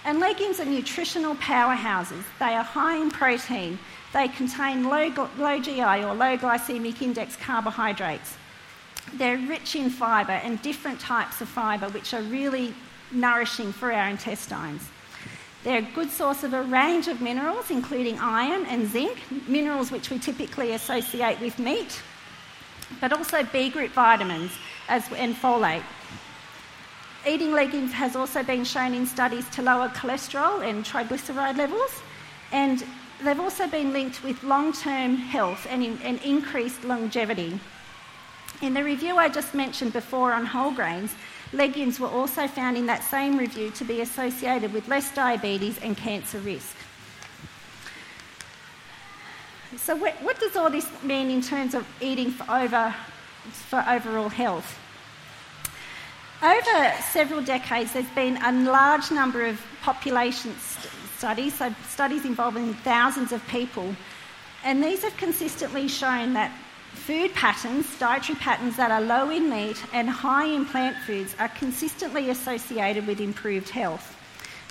And 0.04 0.20
legumes 0.20 0.60
are 0.60 0.66
nutritional 0.66 1.36
powerhouses. 1.36 2.24
They 2.40 2.56
are 2.56 2.64
high 2.64 2.98
in 2.98 3.10
protein. 3.10 3.80
They 4.14 4.28
contain 4.28 4.84
low, 4.84 5.30
low 5.38 5.60
GI 5.60 5.82
or 5.82 6.14
low 6.14 6.38
glycemic 6.38 7.02
index 7.02 7.36
carbohydrates. 7.38 8.36
They're 9.14 9.38
rich 9.38 9.76
in 9.76 9.90
fibre 9.90 10.34
and 10.34 10.62
different 10.62 11.00
types 11.00 11.42
of 11.42 11.50
fibre, 11.50 11.90
which 11.90 12.14
are 12.14 12.22
really 12.24 12.74
nourishing 13.12 13.72
for 13.72 13.92
our 13.92 14.10
intestines. 14.10 14.90
They're 15.64 15.80
a 15.80 15.94
good 15.94 16.10
source 16.10 16.44
of 16.44 16.54
a 16.54 16.64
range 16.64 17.08
of 17.08 17.22
minerals, 17.22 17.70
including 17.70 18.18
iron 18.20 18.66
and 18.66 18.88
zinc, 18.88 19.20
minerals 19.48 19.92
which 19.92 20.10
we 20.10 20.18
typically 20.18 20.72
associate 20.72 21.40
with 21.40 21.60
meat, 21.60 22.02
but 23.00 23.14
also 23.14 23.44
B 23.44 23.70
group 23.70 23.92
vitamins 23.92 24.52
as, 24.90 25.08
and 25.14 25.36
folate. 25.36 25.84
Eating 27.28 27.52
legumes 27.54 27.94
has 27.94 28.16
also 28.16 28.42
been 28.42 28.64
shown 28.64 28.96
in 28.96 29.06
studies 29.06 29.48
to 29.52 29.62
lower 29.62 29.90
cholesterol 29.90 30.68
and 30.68 30.84
triglyceride 30.84 31.58
levels, 31.58 32.02
and 32.52 32.84
they've 33.24 33.40
also 33.40 33.68
been 33.68 33.94
linked 33.94 34.24
with 34.24 34.44
long 34.44 34.74
term 34.74 35.16
health 35.16 35.68
and, 35.70 35.84
in, 35.84 36.00
and 36.04 36.22
increased 36.24 36.84
longevity. 36.84 37.60
In 38.62 38.74
the 38.74 38.84
review 38.84 39.18
I 39.18 39.30
just 39.30 39.54
mentioned 39.54 39.94
before 39.94 40.34
on 40.34 40.46
whole 40.46 40.72
grains, 40.72 41.16
legumes 41.54 42.00
were 42.00 42.08
also 42.08 42.48
found 42.48 42.78
in 42.78 42.86
that 42.86 43.04
same 43.04 43.38
review 43.38 43.72
to 43.72 43.84
be 43.84 44.02
associated 44.02 44.74
with 44.74 44.88
less 44.88 45.14
diabetes 45.14 45.80
and 45.80 45.98
cancer 45.98 46.40
risk. 46.40 46.76
So, 49.78 49.96
what 49.96 50.40
does 50.40 50.56
all 50.58 50.70
this 50.70 50.88
mean 51.02 51.32
in 51.32 51.42
terms 51.42 51.74
of 51.74 51.88
eating 52.02 52.30
for, 52.30 52.50
over, 52.52 52.94
for 53.52 53.84
overall 53.88 54.30
health? 54.30 54.78
Over 56.44 56.94
several 57.12 57.42
decades, 57.42 57.94
there's 57.94 58.10
been 58.10 58.38
a 58.44 58.52
large 58.52 59.12
number 59.12 59.46
of 59.46 59.62
population 59.82 60.54
studies, 61.22 61.54
so 61.54 61.72
studies 61.88 62.26
involving 62.26 62.74
thousands 62.82 63.32
of 63.32 63.48
people, 63.48 63.96
and 64.64 64.84
these 64.84 65.04
have 65.04 65.16
consistently 65.18 65.88
shown 65.88 66.34
that 66.34 66.52
food 66.94 67.32
patterns, 67.36 67.86
dietary 68.00 68.40
patterns 68.40 68.76
that 68.76 68.90
are 68.90 69.02
low 69.02 69.30
in 69.30 69.48
meat 69.48 69.78
and 69.94 70.10
high 70.10 70.46
in 70.46 70.66
plant 70.66 70.98
foods, 71.06 71.36
are 71.38 71.50
consistently 71.50 72.32
associated 72.32 73.06
with 73.06 73.20
improved 73.22 73.70
health. 73.70 74.18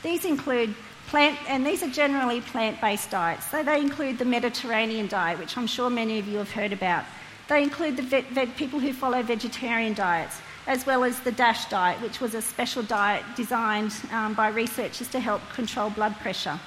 These 0.02 0.24
include 0.24 0.74
plant, 1.06 1.38
and 1.48 1.64
these 1.64 1.84
are 1.84 1.90
generally 1.90 2.40
plant 2.40 2.80
based 2.80 3.12
diets. 3.12 3.46
So 3.46 3.62
they 3.62 3.78
include 3.78 4.18
the 4.18 4.24
Mediterranean 4.24 5.06
diet, 5.06 5.38
which 5.38 5.56
I'm 5.56 5.68
sure 5.68 5.88
many 5.88 6.18
of 6.18 6.26
you 6.26 6.38
have 6.38 6.50
heard 6.50 6.72
about. 6.72 7.04
They 7.46 7.62
include 7.62 7.96
the 7.96 8.48
people 8.56 8.80
who 8.80 8.92
follow 8.92 9.22
vegetarian 9.22 9.94
diets 9.94 10.40
as 10.70 10.86
well 10.86 11.02
as 11.02 11.18
the 11.18 11.32
DASH 11.32 11.64
diet, 11.68 12.00
which 12.00 12.20
was 12.20 12.32
a 12.36 12.40
special 12.40 12.84
diet 12.84 13.24
designed 13.34 13.92
um, 14.12 14.34
by 14.34 14.48
researchers 14.48 15.08
to 15.08 15.18
help 15.18 15.42
control 15.52 15.90
blood 15.90 16.14
pressure. 16.20 16.60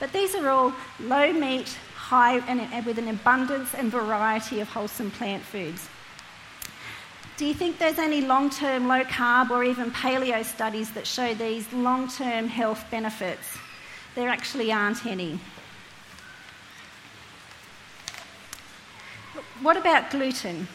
But 0.00 0.10
these 0.10 0.34
are 0.34 0.48
all 0.48 0.72
low 0.98 1.34
meat, 1.34 1.68
high, 1.94 2.38
and, 2.48 2.62
and 2.62 2.86
with 2.86 2.96
an 2.98 3.08
abundance 3.08 3.74
and 3.74 3.92
variety 3.92 4.60
of 4.60 4.68
wholesome 4.70 5.10
plant 5.10 5.42
foods. 5.42 5.86
Do 7.36 7.44
you 7.44 7.52
think 7.52 7.78
there's 7.78 7.98
any 7.98 8.22
long 8.22 8.48
term 8.48 8.88
low 8.88 9.04
carb 9.04 9.50
or 9.50 9.64
even 9.64 9.90
paleo 9.90 10.42
studies 10.42 10.90
that 10.92 11.06
show 11.06 11.34
these 11.34 11.70
long 11.74 12.08
term 12.08 12.48
health 12.48 12.82
benefits? 12.90 13.58
There 14.14 14.30
actually 14.30 14.72
aren't 14.72 15.04
any. 15.04 15.38
What 19.60 19.76
about 19.76 20.10
gluten? 20.10 20.68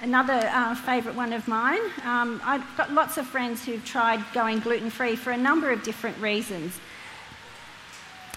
Another 0.00 0.48
uh, 0.52 0.76
favourite 0.76 1.16
one 1.16 1.32
of 1.32 1.48
mine. 1.48 1.80
Um, 2.04 2.40
I've 2.44 2.64
got 2.76 2.92
lots 2.92 3.18
of 3.18 3.26
friends 3.26 3.64
who've 3.64 3.84
tried 3.84 4.22
going 4.32 4.60
gluten 4.60 4.90
free 4.90 5.16
for 5.16 5.32
a 5.32 5.36
number 5.36 5.72
of 5.72 5.82
different 5.82 6.16
reasons. 6.18 6.78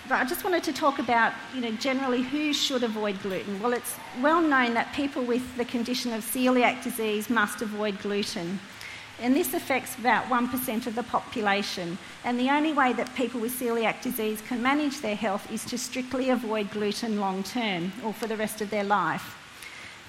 But 0.10 0.16
I 0.16 0.26
just 0.26 0.44
wanted 0.44 0.64
to 0.64 0.74
talk 0.74 0.98
about, 0.98 1.34
you 1.54 1.62
know, 1.62 1.72
generally 1.74 2.24
who 2.24 2.52
should 2.52 2.82
avoid 2.82 3.22
gluten. 3.22 3.62
Well, 3.62 3.74
it's 3.74 3.96
well 4.22 4.42
known 4.42 4.74
that 4.74 4.92
people 4.94 5.24
with 5.24 5.56
the 5.56 5.66
condition 5.66 6.14
of 6.14 6.24
celiac 6.24 6.84
disease 6.84 7.30
must 7.30 7.62
avoid 7.62 8.02
gluten. 8.02 8.60
And 9.22 9.36
this 9.36 9.54
affects 9.54 9.96
about 10.00 10.26
1% 10.26 10.88
of 10.88 10.96
the 10.96 11.04
population. 11.04 12.00
And 12.24 12.40
the 12.40 12.50
only 12.50 12.74
way 12.74 12.94
that 12.94 13.14
people 13.14 13.40
with 13.40 13.52
celiac 13.52 14.02
disease 14.02 14.42
can 14.48 14.64
manage 14.64 15.00
their 15.02 15.16
health 15.16 15.52
is 15.52 15.64
to 15.66 15.78
strictly 15.78 16.32
avoid 16.32 16.72
gluten 16.72 17.20
long 17.20 17.44
term 17.44 17.92
or 18.04 18.14
for 18.14 18.26
the 18.26 18.36
rest 18.36 18.62
of 18.62 18.72
their 18.72 18.84
life. 18.84 19.38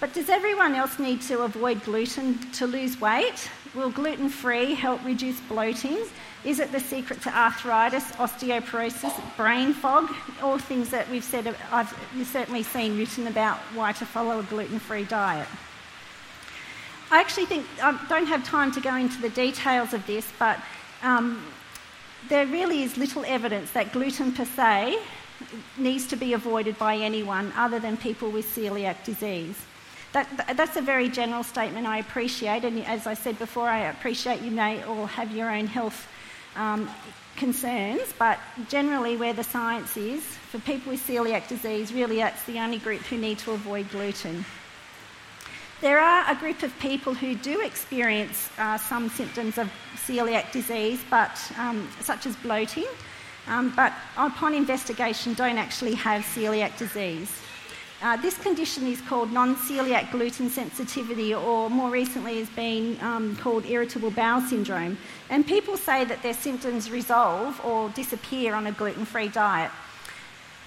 But 0.02 0.14
does 0.14 0.28
everyone 0.28 0.74
else 0.74 0.98
need 0.98 1.22
to 1.28 1.42
avoid 1.42 1.84
gluten 1.84 2.36
to 2.54 2.66
lose 2.66 3.00
weight? 3.00 3.48
Will 3.72 3.88
gluten 3.88 4.28
free 4.28 4.74
help 4.74 5.04
reduce 5.04 5.38
bloating? 5.42 5.96
Is 6.44 6.58
it 6.58 6.72
the 6.72 6.80
secret 6.80 7.22
to 7.22 7.30
arthritis, 7.30 8.10
osteoporosis, 8.16 9.14
brain 9.36 9.72
fog? 9.72 10.12
All 10.42 10.58
things 10.58 10.90
that 10.90 11.08
we've 11.08 11.22
said, 11.22 11.54
I've 11.70 11.96
certainly 12.24 12.64
seen 12.64 12.98
written 12.98 13.28
about 13.28 13.58
why 13.76 13.92
to 13.92 14.04
follow 14.04 14.40
a 14.40 14.42
gluten 14.42 14.80
free 14.80 15.04
diet. 15.04 15.46
I 17.12 17.20
actually 17.20 17.46
think, 17.46 17.64
I 17.80 17.96
don't 18.08 18.26
have 18.26 18.44
time 18.44 18.72
to 18.72 18.80
go 18.80 18.96
into 18.96 19.22
the 19.22 19.30
details 19.30 19.94
of 19.94 20.04
this, 20.08 20.32
but 20.36 20.58
um, 21.04 21.46
there 22.28 22.46
really 22.46 22.82
is 22.82 22.96
little 22.96 23.24
evidence 23.24 23.70
that 23.70 23.92
gluten 23.92 24.32
per 24.32 24.46
se 24.46 24.98
needs 25.78 26.08
to 26.08 26.16
be 26.16 26.32
avoided 26.32 26.76
by 26.76 26.96
anyone 26.96 27.52
other 27.56 27.78
than 27.78 27.96
people 27.96 28.32
with 28.32 28.52
celiac 28.52 29.04
disease. 29.04 29.64
That, 30.12 30.56
that's 30.56 30.76
a 30.76 30.82
very 30.82 31.08
general 31.08 31.42
statement 31.42 31.86
I 31.86 31.98
appreciate, 31.98 32.64
and 32.64 32.84
as 32.84 33.06
I 33.06 33.14
said 33.14 33.38
before, 33.38 33.68
I 33.68 33.90
appreciate 33.90 34.42
you 34.42 34.50
may 34.50 34.82
all 34.82 35.06
have 35.06 35.34
your 35.34 35.50
own 35.50 35.66
health 35.66 36.06
um, 36.54 36.90
concerns, 37.36 38.12
but 38.18 38.38
generally, 38.68 39.16
where 39.16 39.32
the 39.32 39.42
science 39.44 39.96
is, 39.96 40.22
for 40.22 40.58
people 40.60 40.92
with 40.92 41.06
celiac 41.06 41.48
disease, 41.48 41.94
really 41.94 42.16
that's 42.16 42.44
the 42.44 42.58
only 42.58 42.78
group 42.78 43.00
who 43.02 43.16
need 43.16 43.38
to 43.38 43.52
avoid 43.52 43.90
gluten. 43.90 44.44
There 45.80 45.98
are 45.98 46.30
a 46.30 46.34
group 46.36 46.62
of 46.62 46.78
people 46.78 47.14
who 47.14 47.34
do 47.34 47.62
experience 47.62 48.50
uh, 48.58 48.76
some 48.76 49.08
symptoms 49.08 49.56
of 49.56 49.72
celiac 49.96 50.52
disease, 50.52 51.00
but 51.08 51.40
um, 51.58 51.88
such 52.00 52.26
as 52.26 52.36
bloating, 52.36 52.86
um, 53.48 53.72
but 53.74 53.94
upon 54.18 54.52
investigation 54.54 55.32
don't 55.34 55.58
actually 55.58 55.94
have 55.94 56.22
celiac 56.22 56.76
disease. 56.76 57.32
Uh, 58.02 58.16
this 58.16 58.36
condition 58.38 58.84
is 58.84 59.00
called 59.02 59.30
non 59.30 59.54
celiac 59.54 60.10
gluten 60.10 60.50
sensitivity, 60.50 61.32
or 61.32 61.70
more 61.70 61.88
recently 61.88 62.38
has 62.40 62.50
been 62.50 62.98
um, 63.00 63.36
called 63.36 63.64
irritable 63.64 64.10
bowel 64.10 64.40
syndrome. 64.40 64.98
And 65.30 65.46
people 65.46 65.76
say 65.76 66.04
that 66.06 66.20
their 66.20 66.34
symptoms 66.34 66.90
resolve 66.90 67.64
or 67.64 67.90
disappear 67.90 68.54
on 68.54 68.66
a 68.66 68.72
gluten 68.72 69.04
free 69.04 69.28
diet. 69.28 69.70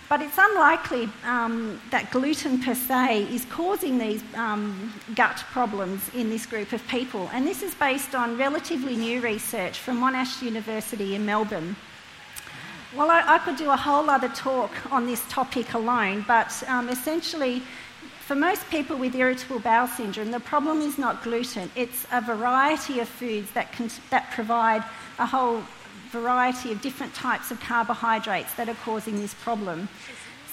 But 0.07 0.21
it's 0.21 0.37
unlikely 0.37 1.09
um, 1.25 1.81
that 1.91 2.09
gluten 2.11 2.61
per 2.61 2.73
se 2.75 3.23
is 3.23 3.43
causing 3.45 3.97
these 3.97 4.23
um, 4.35 4.93
gut 5.13 5.43
problems 5.51 6.09
in 6.13 6.29
this 6.29 6.45
group 6.45 6.71
of 6.71 6.87
people. 6.87 7.29
And 7.33 7.45
this 7.45 7.61
is 7.63 7.75
based 7.75 8.15
on 8.15 8.37
relatively 8.37 8.95
new 8.95 9.19
research 9.19 9.79
from 9.79 9.99
Monash 9.99 10.41
University 10.41 11.15
in 11.15 11.25
Melbourne. 11.25 11.75
Well, 12.95 13.11
I, 13.11 13.35
I, 13.35 13.39
could 13.39 13.57
do 13.57 13.69
a 13.71 13.75
whole 13.75 14.09
other 14.09 14.29
talk 14.29 14.71
on 14.89 15.05
this 15.05 15.21
topic 15.27 15.73
alone, 15.73 16.23
but 16.29 16.63
um, 16.69 16.87
essentially, 16.87 17.61
for 18.21 18.35
most 18.35 18.69
people 18.69 18.95
with 18.95 19.13
irritable 19.15 19.59
bowel 19.59 19.87
syndrome, 19.87 20.31
the 20.31 20.39
problem 20.39 20.79
is 20.79 20.97
not 20.97 21.21
gluten, 21.21 21.69
it's 21.75 22.05
a 22.13 22.21
variety 22.21 23.01
of 23.01 23.09
foods 23.09 23.51
that, 23.51 23.73
can, 23.73 23.89
that 24.11 24.31
provide 24.31 24.81
a 25.19 25.25
whole 25.25 25.61
variety 26.09 26.71
of 26.71 26.81
different 26.81 27.13
types 27.13 27.51
of 27.51 27.59
carbohydrates 27.59 28.53
that 28.53 28.69
are 28.69 28.77
causing 28.85 29.19
this 29.19 29.33
problem. 29.33 29.89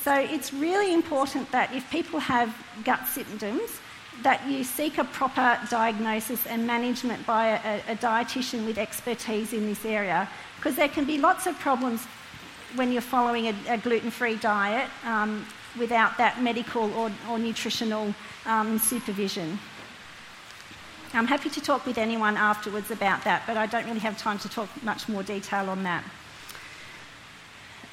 So 0.03 0.13
it's 0.13 0.53
really 0.53 0.93
important 0.93 1.49
that 1.53 1.73
if 1.73 1.89
people 1.93 2.19
have 2.19 2.53
gut 2.83 3.07
symptoms, 3.07 3.79
that 4.25 4.45
you 4.49 4.65
seek 4.65 4.99
a 4.99 5.05
proper 5.05 5.61
diagnosis 5.71 6.45
and 6.49 6.67
management 6.67 7.25
by 7.25 7.51
a, 7.51 7.93
a 7.93 7.97
dietitian 7.97 8.67
with 8.67 8.79
expertise 8.79 9.53
in 9.53 9.67
this 9.67 9.85
area, 9.85 10.29
because 10.57 10.75
there 10.75 10.89
can 10.89 11.05
be 11.05 11.19
lots 11.19 11.47
of 11.47 11.57
problems 11.61 12.05
when 12.77 12.93
you're 12.93 13.03
following 13.03 13.47
a, 13.47 13.55
a 13.69 13.79
gluten 13.79 14.11
free 14.11 14.37
diet 14.37 14.89
um, 15.05 15.47
without 15.79 16.19
that 16.19 16.43
medical 16.43 16.93
or, 16.95 17.11
or 17.31 17.39
nutritional 17.39 18.15
um, 18.47 18.79
supervision. 18.79 19.59
I'm 21.15 21.27
happy 21.27 21.51
to 21.51 21.61
talk 21.61 21.85
with 21.85 21.99
anyone 21.99 22.37
afterwards 22.37 22.91
about 22.91 23.25
that, 23.25 23.43
but 23.47 23.59
I 23.59 23.67
don't 23.67 23.85
really 23.85 24.01
have 24.01 24.17
time 24.17 24.39
to 24.39 24.49
talk 24.49 24.69
much 24.83 25.09
more 25.09 25.23
detail 25.23 25.69
on 25.69 25.83
that. 25.83 26.05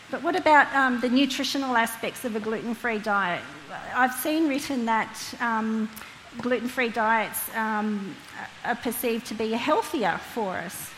But 0.10 0.24
what 0.24 0.36
about 0.36 0.74
um, 0.74 1.02
the 1.02 1.10
nutritional 1.10 1.76
aspects 1.76 2.26
of 2.26 2.36
a 2.36 2.40
gluten 2.40 2.74
free 2.74 2.98
diet? 2.98 3.42
I've 3.94 4.14
seen 4.14 4.48
written 4.48 4.86
that 4.86 5.34
um, 5.40 5.90
gluten 6.42 6.70
free 6.70 6.90
diets 6.90 7.54
um, 7.56 8.16
are 8.64 8.76
perceived 8.76 9.28
to 9.28 9.34
be 9.34 9.52
healthier 9.52 10.20
for 10.34 10.56
us. 10.56 10.92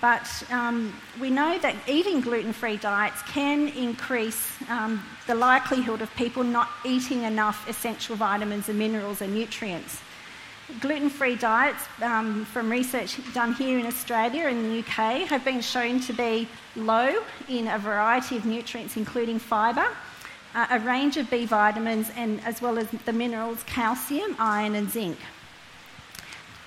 But 0.00 0.28
um, 0.50 0.94
we 1.20 1.30
know 1.30 1.58
that 1.58 1.74
eating 1.88 2.20
gluten 2.20 2.52
free 2.52 2.76
diets 2.76 3.22
can 3.22 3.68
increase 3.68 4.52
um, 4.68 5.02
the 5.26 5.34
likelihood 5.34 6.02
of 6.02 6.14
people 6.16 6.42
not 6.42 6.68
eating 6.84 7.22
enough 7.22 7.68
essential 7.68 8.14
vitamins 8.14 8.68
and 8.68 8.78
minerals 8.78 9.22
and 9.22 9.34
nutrients. 9.34 10.00
Gluten 10.80 11.08
free 11.08 11.36
diets, 11.36 11.84
um, 12.02 12.44
from 12.46 12.70
research 12.70 13.18
done 13.32 13.54
here 13.54 13.78
in 13.78 13.86
Australia 13.86 14.48
and 14.48 14.64
the 14.64 14.78
UK, 14.80 15.26
have 15.28 15.44
been 15.44 15.60
shown 15.60 16.00
to 16.00 16.12
be 16.12 16.48
low 16.74 17.22
in 17.48 17.68
a 17.68 17.78
variety 17.78 18.36
of 18.36 18.44
nutrients, 18.44 18.96
including 18.96 19.38
fibre, 19.38 19.86
uh, 20.54 20.66
a 20.70 20.80
range 20.80 21.16
of 21.16 21.30
B 21.30 21.46
vitamins, 21.46 22.10
and 22.16 22.40
as 22.44 22.60
well 22.60 22.78
as 22.78 22.88
the 22.90 23.12
minerals 23.12 23.62
calcium, 23.62 24.34
iron, 24.40 24.74
and 24.74 24.90
zinc. 24.90 25.16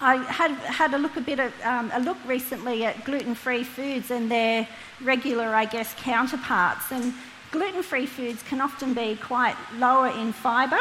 I 0.02 0.16
had 0.16 0.52
had 0.52 0.94
a 0.94 0.98
look 0.98 1.18
a 1.18 1.22
bit 1.22 1.40
of, 1.40 1.54
um, 1.64 1.92
a 1.94 2.00
look 2.00 2.18
recently 2.26 2.86
at 2.86 3.04
gluten-free 3.04 3.66
foods 3.66 4.12
and 4.12 4.32
their 4.32 4.66
regular, 5.02 5.54
I 5.54 5.66
guess, 5.66 5.94
counterparts. 5.98 6.90
And 6.92 7.14
gluten-free 7.52 8.06
foods 8.06 8.42
can 8.44 8.62
often 8.62 8.94
be 8.94 9.18
quite 9.18 9.56
lower 9.78 10.08
in 10.08 10.32
fibre 10.32 10.80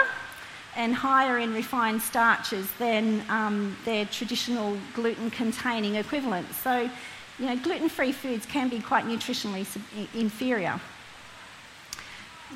and 0.76 0.94
higher 0.94 1.38
in 1.38 1.52
refined 1.52 2.00
starches 2.00 2.70
than 2.78 3.22
um, 3.28 3.76
their 3.84 4.04
traditional 4.06 4.78
gluten-containing 4.94 5.96
equivalents. 5.96 6.56
So, 6.58 6.88
you 7.40 7.46
know, 7.46 7.56
gluten-free 7.56 8.12
foods 8.12 8.46
can 8.46 8.68
be 8.68 8.78
quite 8.78 9.04
nutritionally 9.04 9.66
inferior. 10.14 10.80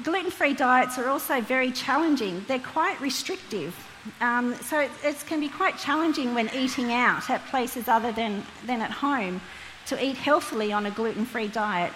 Gluten-free 0.04 0.54
diets 0.54 0.96
are 0.96 1.08
also 1.08 1.40
very 1.40 1.72
challenging. 1.72 2.44
They're 2.46 2.60
quite 2.60 3.00
restrictive 3.00 3.74
um, 4.20 4.54
so 4.56 4.80
it, 4.80 4.90
it, 5.04 5.16
can 5.26 5.40
be 5.40 5.48
quite 5.48 5.78
challenging 5.78 6.34
when 6.34 6.50
eating 6.54 6.92
out 6.92 7.28
at 7.30 7.44
places 7.46 7.88
other 7.88 8.12
than, 8.12 8.44
than 8.66 8.80
at 8.80 8.90
home 8.90 9.40
to 9.86 10.04
eat 10.04 10.16
healthily 10.16 10.72
on 10.72 10.86
a 10.86 10.90
gluten 10.90 11.24
free 11.24 11.48
diet. 11.48 11.92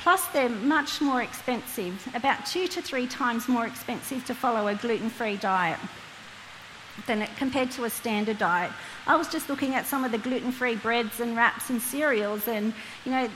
Plus, 0.00 0.26
they're 0.28 0.48
much 0.48 1.00
more 1.00 1.22
expensive, 1.22 2.06
about 2.14 2.44
two 2.44 2.66
to 2.68 2.82
three 2.82 3.06
times 3.06 3.48
more 3.48 3.66
expensive 3.66 4.24
to 4.26 4.34
follow 4.34 4.68
a 4.68 4.74
gluten 4.74 5.08
free 5.08 5.36
diet 5.36 5.78
than 7.06 7.22
it, 7.22 7.30
compared 7.36 7.70
to 7.72 7.84
a 7.84 7.90
standard 7.90 8.38
diet. 8.38 8.70
I 9.06 9.16
was 9.16 9.28
just 9.28 9.48
looking 9.48 9.74
at 9.74 9.86
some 9.86 10.04
of 10.04 10.12
the 10.12 10.18
gluten-free 10.18 10.76
breads 10.76 11.20
and 11.20 11.36
wraps 11.36 11.70
and 11.70 11.80
cereals, 11.80 12.48
and 12.48 12.72
you 13.04 13.12
know, 13.12 13.28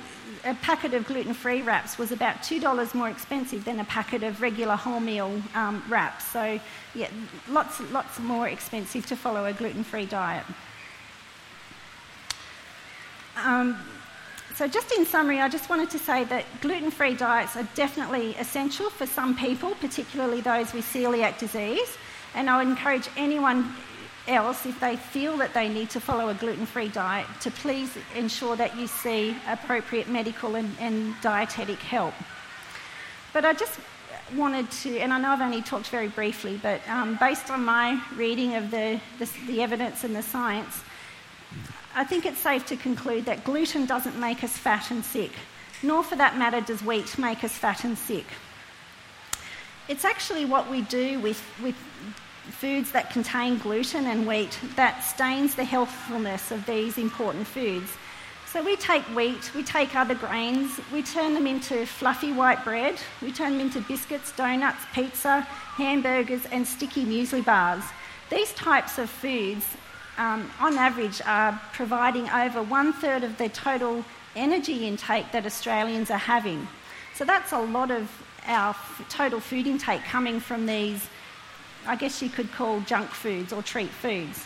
a 0.44 0.54
packet 0.54 0.94
of 0.94 1.06
gluten-free 1.06 1.62
wraps 1.62 1.98
was 1.98 2.12
about 2.12 2.42
two 2.42 2.60
dollars 2.60 2.94
more 2.94 3.08
expensive 3.08 3.64
than 3.64 3.80
a 3.80 3.84
packet 3.84 4.22
of 4.22 4.40
regular 4.40 4.76
wholemeal 4.76 5.42
um, 5.56 5.82
wraps. 5.88 6.24
So, 6.26 6.60
yeah, 6.94 7.08
lots, 7.48 7.80
lots 7.92 8.18
more 8.18 8.48
expensive 8.48 9.06
to 9.06 9.16
follow 9.16 9.44
a 9.44 9.52
gluten-free 9.52 10.06
diet. 10.06 10.44
Um, 13.36 13.76
so, 14.54 14.66
just 14.66 14.90
in 14.92 15.06
summary, 15.06 15.40
I 15.40 15.48
just 15.48 15.70
wanted 15.70 15.90
to 15.90 15.98
say 15.98 16.24
that 16.24 16.44
gluten 16.60 16.90
free 16.90 17.14
diets 17.14 17.56
are 17.56 17.68
definitely 17.76 18.34
essential 18.36 18.90
for 18.90 19.06
some 19.06 19.36
people, 19.36 19.70
particularly 19.80 20.40
those 20.40 20.72
with 20.72 20.84
celiac 20.84 21.38
disease. 21.38 21.96
And 22.34 22.48
I 22.48 22.58
would 22.58 22.68
encourage 22.68 23.08
anyone 23.16 23.74
else, 24.28 24.66
if 24.66 24.78
they 24.80 24.96
feel 24.96 25.36
that 25.38 25.54
they 25.54 25.68
need 25.68 25.90
to 25.90 26.00
follow 26.00 26.28
a 26.28 26.34
gluten 26.34 26.66
free 26.66 26.88
diet, 26.88 27.26
to 27.40 27.50
please 27.50 27.96
ensure 28.14 28.56
that 28.56 28.76
you 28.76 28.86
see 28.86 29.34
appropriate 29.48 30.08
medical 30.08 30.54
and, 30.54 30.70
and, 30.78 31.14
dietetic 31.22 31.78
help. 31.78 32.14
But 33.32 33.44
I 33.44 33.54
just 33.54 33.80
wanted 34.36 34.70
to, 34.70 34.98
and 34.98 35.12
I 35.12 35.18
know 35.18 35.30
I've 35.30 35.40
only 35.40 35.62
talked 35.62 35.88
very 35.88 36.08
briefly, 36.08 36.60
but 36.62 36.86
um, 36.88 37.16
based 37.16 37.50
on 37.50 37.64
my 37.64 38.00
reading 38.14 38.54
of 38.54 38.70
the, 38.70 39.00
the, 39.18 39.28
the 39.46 39.62
evidence 39.62 40.04
and 40.04 40.14
the 40.14 40.22
science, 40.22 40.82
I 41.94 42.04
think 42.04 42.26
it's 42.26 42.38
safe 42.38 42.66
to 42.66 42.76
conclude 42.76 43.24
that 43.24 43.44
gluten 43.44 43.86
doesn't 43.86 44.18
make 44.20 44.44
us 44.44 44.52
fat 44.52 44.90
and 44.90 45.04
sick, 45.04 45.32
nor 45.82 46.02
for 46.02 46.16
that 46.16 46.36
matter 46.36 46.60
does 46.60 46.82
wheat 46.82 47.18
make 47.18 47.42
us 47.42 47.52
fat 47.52 47.84
and 47.84 47.96
sick. 47.96 48.26
It's 49.88 50.04
actually 50.04 50.44
what 50.44 50.70
we 50.70 50.82
do 50.82 51.18
with, 51.20 51.42
with 51.62 51.74
foods 52.50 52.92
that 52.92 53.10
contain 53.10 53.56
gluten 53.58 54.06
and 54.06 54.26
wheat 54.26 54.58
that 54.76 55.00
stains 55.00 55.54
the 55.54 55.64
healthfulness 55.64 56.50
of 56.50 56.66
these 56.66 56.98
important 56.98 57.46
foods. 57.46 57.90
So 58.52 58.62
we 58.62 58.76
take 58.76 59.02
wheat, 59.14 59.50
we 59.54 59.62
take 59.62 59.94
other 59.94 60.14
grains, 60.14 60.78
we 60.92 61.02
turn 61.02 61.32
them 61.34 61.46
into 61.46 61.86
fluffy 61.86 62.32
white 62.32 62.64
bread, 62.64 62.96
we 63.22 63.32
turn 63.32 63.52
them 63.52 63.60
into 63.60 63.80
biscuits, 63.82 64.32
donuts, 64.32 64.84
pizza, 64.94 65.40
hamburgers, 65.40 66.44
and 66.52 66.66
sticky 66.66 67.04
muesli 67.04 67.44
bars. 67.44 67.84
These 68.30 68.52
types 68.54 68.98
of 68.98 69.08
foods, 69.08 69.66
um, 70.18 70.50
on 70.60 70.76
average, 70.76 71.22
are 71.24 71.60
providing 71.72 72.28
over 72.30 72.62
one 72.62 72.92
third 72.92 73.24
of 73.24 73.38
the 73.38 73.48
total 73.48 74.04
energy 74.36 74.86
intake 74.86 75.32
that 75.32 75.46
Australians 75.46 76.10
are 76.10 76.18
having. 76.18 76.68
So 77.14 77.24
that's 77.24 77.52
a 77.52 77.60
lot 77.60 77.90
of 77.90 78.10
our 78.48 78.74
total 79.08 79.40
food 79.40 79.66
intake 79.66 80.02
coming 80.04 80.40
from 80.40 80.66
these, 80.66 81.06
I 81.86 81.96
guess 81.96 82.22
you 82.22 82.28
could 82.28 82.50
call 82.52 82.80
junk 82.80 83.10
foods 83.10 83.52
or 83.52 83.62
treat 83.62 83.90
foods. 83.90 84.44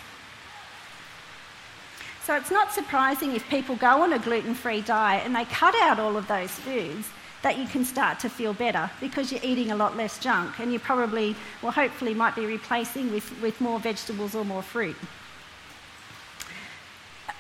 So 2.25 2.37
it's 2.37 2.51
not 2.51 2.73
surprising 2.73 3.35
if 3.35 3.49
people 3.49 3.75
go 3.75 4.03
on 4.03 4.13
a 4.13 4.19
gluten 4.19 4.55
free 4.55 4.81
diet 4.81 5.25
and 5.25 5.35
they 5.35 5.45
cut 5.47 5.75
out 5.75 5.99
all 5.99 6.17
of 6.17 6.29
those 6.29 6.51
foods 6.51 7.09
that 7.43 7.59
you 7.59 7.67
can 7.67 7.85
start 7.85 8.21
to 8.21 8.29
feel 8.29 8.53
better 8.53 8.89
because 9.01 9.33
you're 9.33 9.41
eating 9.43 9.73
a 9.73 9.77
lot 9.77 9.97
less 9.97 10.19
junk 10.21 10.61
and 10.61 10.73
you 10.73 10.79
probably, 10.79 11.35
well, 11.61 11.73
hopefully, 11.73 12.15
might 12.15 12.37
be 12.37 12.47
replacing 12.47 13.13
with, 13.13 13.41
with 13.43 13.61
more 13.61 13.81
vegetables 13.81 14.35
or 14.35 14.45
more 14.45 14.63
fruit. 14.63 14.97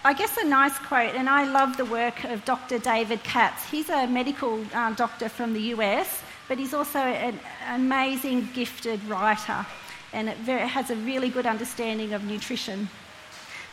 I 0.04 0.14
guess 0.14 0.36
a 0.36 0.44
nice 0.44 0.76
quote, 0.78 1.14
and 1.14 1.28
I 1.28 1.44
love 1.44 1.76
the 1.76 1.84
work 1.84 2.24
of 2.24 2.44
Dr. 2.44 2.80
David 2.80 3.22
Katz. 3.22 3.64
He's 3.70 3.88
a 3.88 4.08
medical 4.08 4.64
uh, 4.74 4.90
doctor 4.94 5.28
from 5.28 5.52
the 5.52 5.60
US, 5.76 6.22
but 6.52 6.58
he's 6.58 6.74
also 6.74 6.98
an 6.98 7.40
amazing, 7.70 8.46
gifted 8.52 9.02
writer 9.08 9.64
and 10.12 10.28
it 10.28 10.36
very, 10.36 10.68
has 10.68 10.90
a 10.90 10.96
really 10.96 11.30
good 11.30 11.46
understanding 11.46 12.12
of 12.12 12.24
nutrition. 12.24 12.90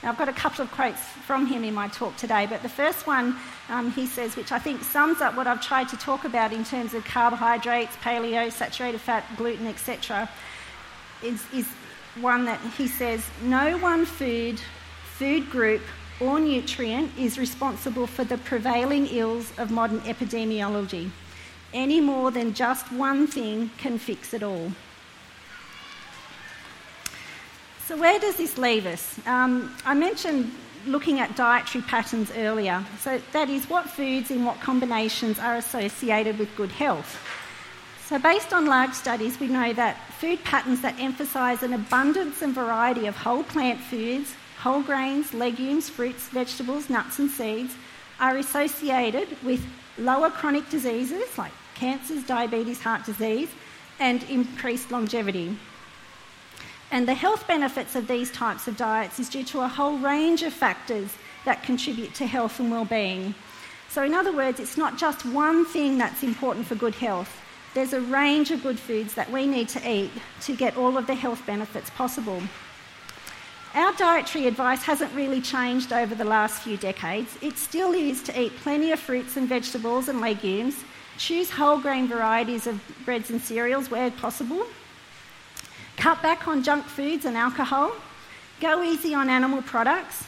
Now, 0.01 0.11
I've 0.11 0.17
got 0.17 0.29
a 0.29 0.31
couple 0.31 0.63
of 0.63 0.71
quotes 0.71 1.01
from 1.01 1.45
him 1.45 1.65
in 1.65 1.73
my 1.73 1.89
talk 1.89 2.15
today, 2.15 2.47
but 2.49 2.61
the 2.61 2.69
first 2.69 3.05
one 3.05 3.35
um, 3.67 3.91
he 3.91 4.05
says, 4.05 4.37
which 4.37 4.53
I 4.53 4.59
think 4.59 4.81
sums 4.81 5.19
up 5.19 5.35
what 5.35 5.45
I've 5.45 5.61
tried 5.61 5.89
to 5.89 5.97
talk 5.97 6.23
about 6.23 6.53
in 6.53 6.63
terms 6.63 6.93
of 6.93 7.03
carbohydrates, 7.03 7.97
paleo, 7.97 8.49
saturated 8.49 9.01
fat, 9.01 9.25
gluten, 9.35 9.67
etc., 9.67 10.29
is, 11.21 11.43
is 11.53 11.67
one 12.21 12.45
that 12.45 12.61
he 12.77 12.87
says, 12.87 13.29
No 13.43 13.77
one 13.79 14.05
food, 14.05 14.61
food 15.17 15.49
group, 15.49 15.81
or 16.21 16.39
nutrient 16.39 17.11
is 17.17 17.37
responsible 17.37 18.07
for 18.07 18.23
the 18.23 18.37
prevailing 18.37 19.05
ills 19.07 19.51
of 19.57 19.69
modern 19.69 19.99
epidemiology 20.01 21.11
any 21.73 22.01
more 22.01 22.31
than 22.31 22.53
just 22.53 22.91
one 22.91 23.27
thing 23.27 23.69
can 23.77 23.97
fix 23.99 24.33
it 24.33 24.43
all. 24.43 24.71
So, 27.85 27.97
where 27.97 28.19
does 28.19 28.35
this 28.35 28.57
leave 28.57 28.85
us? 28.85 29.19
Um, 29.25 29.75
I 29.85 29.95
mentioned 29.95 30.51
looking 30.85 31.19
at 31.19 31.35
dietary 31.35 31.83
patterns 31.83 32.31
earlier. 32.35 32.85
So, 32.99 33.19
that 33.33 33.49
is, 33.49 33.67
what 33.69 33.89
foods 33.89 34.29
in 34.29 34.45
what 34.45 34.59
combinations 34.59 35.39
are 35.39 35.55
associated 35.55 36.37
with 36.37 36.55
good 36.55 36.71
health. 36.71 37.19
So, 38.05 38.19
based 38.19 38.53
on 38.53 38.65
large 38.65 38.93
studies, 38.93 39.39
we 39.39 39.47
know 39.47 39.73
that 39.73 39.97
food 40.19 40.43
patterns 40.43 40.81
that 40.81 40.99
emphasise 40.99 41.63
an 41.63 41.73
abundance 41.73 42.41
and 42.41 42.53
variety 42.53 43.07
of 43.07 43.15
whole 43.15 43.43
plant 43.43 43.79
foods, 43.79 44.35
whole 44.59 44.81
grains, 44.81 45.33
legumes, 45.33 45.89
fruits, 45.89 46.27
vegetables, 46.29 46.89
nuts, 46.89 47.19
and 47.19 47.29
seeds 47.29 47.75
are 48.19 48.37
associated 48.37 49.27
with 49.43 49.65
lower 49.99 50.29
chronic 50.29 50.69
diseases 50.69 51.37
like 51.37 51.51
cancers, 51.75 52.23
diabetes, 52.23 52.81
heart 52.81 53.05
disease, 53.05 53.49
and 53.99 54.23
increased 54.23 54.91
longevity. 54.91 55.57
And 56.91 57.07
the 57.07 57.13
health 57.13 57.47
benefits 57.47 57.95
of 57.95 58.07
these 58.07 58.31
types 58.31 58.67
of 58.67 58.75
diets 58.75 59.19
is 59.19 59.29
due 59.29 59.43
to 59.45 59.61
a 59.61 59.67
whole 59.67 59.97
range 59.97 60.43
of 60.43 60.53
factors 60.53 61.15
that 61.45 61.63
contribute 61.63 62.13
to 62.15 62.25
health 62.25 62.59
and 62.59 62.71
well-being. 62.71 63.35
So 63.89 64.03
in 64.03 64.13
other 64.13 64.31
words, 64.31 64.59
it's 64.59 64.77
not 64.77 64.97
just 64.97 65.25
one 65.25 65.65
thing 65.65 65.97
that's 65.97 66.23
important 66.23 66.65
for 66.65 66.75
good 66.75 66.95
health. 66.95 67.35
There's 67.73 67.93
a 67.93 68.01
range 68.01 68.51
of 68.51 68.63
good 68.63 68.79
foods 68.79 69.13
that 69.13 69.31
we 69.31 69.45
need 69.45 69.69
to 69.69 69.89
eat 69.89 70.11
to 70.41 70.55
get 70.55 70.77
all 70.77 70.97
of 70.97 71.05
the 71.05 71.15
health 71.15 71.45
benefits 71.45 71.89
possible. 71.91 72.41
Our 73.75 73.93
dietary 73.93 74.47
advice 74.47 74.81
hasn't 74.81 75.13
really 75.13 75.41
changed 75.41 75.93
over 75.93 76.15
the 76.15 76.25
last 76.25 76.63
few 76.63 76.75
decades. 76.75 77.37
It 77.41 77.57
still 77.57 77.93
is 77.93 78.23
to 78.23 78.41
eat 78.41 78.55
plenty 78.57 78.91
of 78.91 78.99
fruits 78.99 79.37
and 79.37 79.47
vegetables 79.47 80.09
and 80.09 80.19
legumes, 80.21 80.75
choose 81.19 81.51
whole 81.51 81.79
grain 81.79 82.07
varieties 82.07 82.65
of 82.65 82.81
breads 83.05 83.29
and 83.29 83.39
cereals 83.39 83.91
where 83.91 84.09
possible, 84.09 84.65
cut 85.97 86.19
back 86.23 86.47
on 86.47 86.63
junk 86.63 86.85
foods 86.85 87.25
and 87.25 87.37
alcohol, 87.37 87.91
go 88.59 88.81
easy 88.81 89.13
on 89.13 89.29
animal 89.29 89.61
products, 89.61 90.23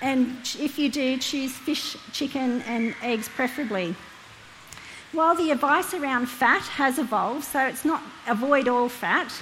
and 0.00 0.36
if 0.58 0.78
you 0.78 0.88
do, 0.88 1.18
choose 1.18 1.52
fish, 1.52 1.96
chicken, 2.12 2.62
and 2.62 2.96
eggs 3.02 3.28
preferably. 3.28 3.94
While 5.12 5.36
the 5.36 5.50
advice 5.52 5.94
around 5.94 6.26
fat 6.26 6.62
has 6.62 6.98
evolved, 6.98 7.44
so 7.44 7.64
it's 7.66 7.84
not 7.84 8.02
avoid 8.26 8.68
all 8.68 8.88
fat, 8.88 9.32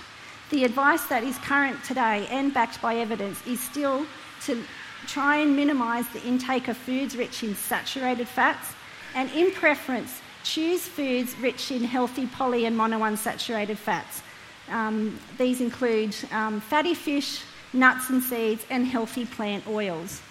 the 0.51 0.65
advice 0.65 1.05
that 1.07 1.25
is 1.25 1.37
current 1.39 1.83
today 1.85 2.27
and 2.31 2.55
backed 2.55 2.81
by 2.81 2.97
evidence 2.97 3.45
is 3.47 3.61
still 3.61 4.07
to 4.45 4.63
try 5.07 5.37
and 5.37 5.57
minimise 5.57 6.09
the 6.09 6.23
intake 6.23 6.69
of 6.69 6.77
foods 6.77 7.17
rich 7.17 7.43
in 7.43 7.55
saturated 7.55 8.29
fats 8.29 8.75
and, 9.15 9.31
in 9.31 9.51
preference, 9.53 10.21
choose 10.45 10.87
foods 10.87 11.37
rich 11.39 11.71
in 11.71 11.83
healthy 11.83 12.27
poly 12.27 12.67
and 12.67 12.77
monounsaturated 12.77 13.77
fats. 13.77 14.23
Um, 14.69 15.19
these 15.39 15.61
include 15.61 16.15
um, 16.33 16.61
fatty 16.61 16.95
fish, 16.95 17.43
nuts 17.73 18.11
and 18.11 18.23
seeds, 18.23 18.65
and 18.71 18.87
healthy 18.87 19.27
plant 19.27 19.67
oils. 19.67 20.23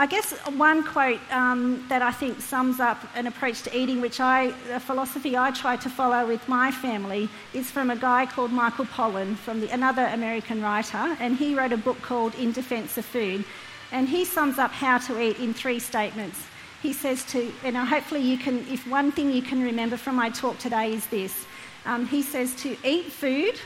I 0.00 0.06
guess 0.06 0.30
one 0.56 0.84
quote 0.84 1.18
um, 1.32 1.84
that 1.88 2.02
I 2.02 2.12
think 2.12 2.40
sums 2.40 2.78
up 2.78 3.04
an 3.16 3.26
approach 3.26 3.62
to 3.62 3.76
eating, 3.76 4.00
which 4.00 4.20
I, 4.20 4.54
a 4.70 4.78
philosophy 4.78 5.36
I 5.36 5.50
try 5.50 5.74
to 5.74 5.90
follow 5.90 6.24
with 6.24 6.48
my 6.48 6.70
family, 6.70 7.28
is 7.52 7.68
from 7.68 7.90
a 7.90 7.96
guy 7.96 8.24
called 8.24 8.52
Michael 8.52 8.84
Pollan, 8.84 9.34
from 9.34 9.60
the, 9.60 9.68
another 9.70 10.06
American 10.06 10.62
writer, 10.62 11.16
and 11.18 11.36
he 11.36 11.56
wrote 11.56 11.72
a 11.72 11.76
book 11.76 12.00
called 12.00 12.32
In 12.36 12.52
Defense 12.52 12.96
of 12.96 13.06
Food. 13.06 13.44
And 13.90 14.08
he 14.08 14.24
sums 14.24 14.56
up 14.56 14.70
how 14.70 14.98
to 14.98 15.20
eat 15.20 15.40
in 15.40 15.52
three 15.52 15.80
statements. 15.80 16.46
He 16.80 16.92
says 16.92 17.24
to, 17.32 17.52
and 17.64 17.76
hopefully 17.76 18.20
you 18.20 18.38
can, 18.38 18.64
if 18.68 18.86
one 18.86 19.10
thing 19.10 19.32
you 19.32 19.42
can 19.42 19.60
remember 19.60 19.96
from 19.96 20.14
my 20.14 20.30
talk 20.30 20.58
today 20.58 20.92
is 20.92 21.08
this, 21.08 21.44
um, 21.86 22.06
he 22.06 22.22
says 22.22 22.54
to 22.62 22.76
eat 22.84 23.06
food, 23.06 23.58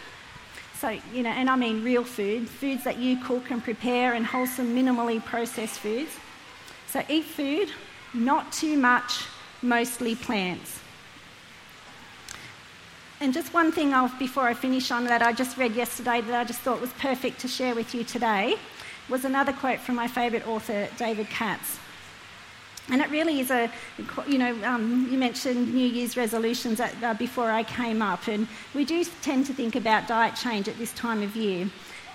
so, 0.82 0.98
you 1.12 1.22
know, 1.22 1.30
and 1.30 1.48
I 1.48 1.54
mean 1.54 1.84
real 1.84 2.02
food, 2.02 2.48
foods 2.48 2.82
that 2.84 2.98
you 2.98 3.16
cook 3.22 3.52
and 3.52 3.62
prepare 3.62 4.14
and 4.14 4.26
wholesome, 4.26 4.74
minimally 4.74 5.24
processed 5.24 5.78
foods. 5.78 6.10
So 6.92 7.02
eat 7.08 7.24
food, 7.24 7.70
not 8.12 8.52
too 8.52 8.76
much, 8.76 9.24
mostly 9.62 10.14
plants. 10.14 10.78
And 13.18 13.32
just 13.32 13.54
one 13.54 13.72
thing 13.72 13.94
I'll, 13.94 14.12
before 14.18 14.42
I 14.42 14.52
finish 14.52 14.90
on 14.90 15.04
that 15.04 15.22
I 15.22 15.32
just 15.32 15.56
read 15.56 15.74
yesterday 15.74 16.20
that 16.20 16.34
I 16.34 16.44
just 16.44 16.60
thought 16.60 16.82
was 16.82 16.92
perfect 16.98 17.40
to 17.40 17.48
share 17.48 17.74
with 17.74 17.94
you 17.94 18.04
today 18.04 18.56
was 19.08 19.24
another 19.24 19.54
quote 19.54 19.80
from 19.80 19.94
my 19.94 20.06
favourite 20.06 20.46
author, 20.46 20.86
David 20.98 21.28
Katz. 21.30 21.78
And 22.90 23.00
it 23.00 23.08
really 23.08 23.40
is 23.40 23.50
a, 23.50 23.70
you 24.28 24.36
know, 24.36 24.54
um, 24.62 25.08
you 25.10 25.16
mentioned 25.16 25.72
New 25.72 25.86
Year's 25.86 26.18
resolutions 26.18 26.78
at, 26.78 26.94
uh, 27.02 27.14
before 27.14 27.50
I 27.50 27.62
came 27.62 28.02
up, 28.02 28.28
and 28.28 28.46
we 28.74 28.84
do 28.84 29.02
tend 29.22 29.46
to 29.46 29.54
think 29.54 29.76
about 29.76 30.08
diet 30.08 30.34
change 30.36 30.68
at 30.68 30.76
this 30.76 30.92
time 30.92 31.22
of 31.22 31.34
year. 31.36 31.70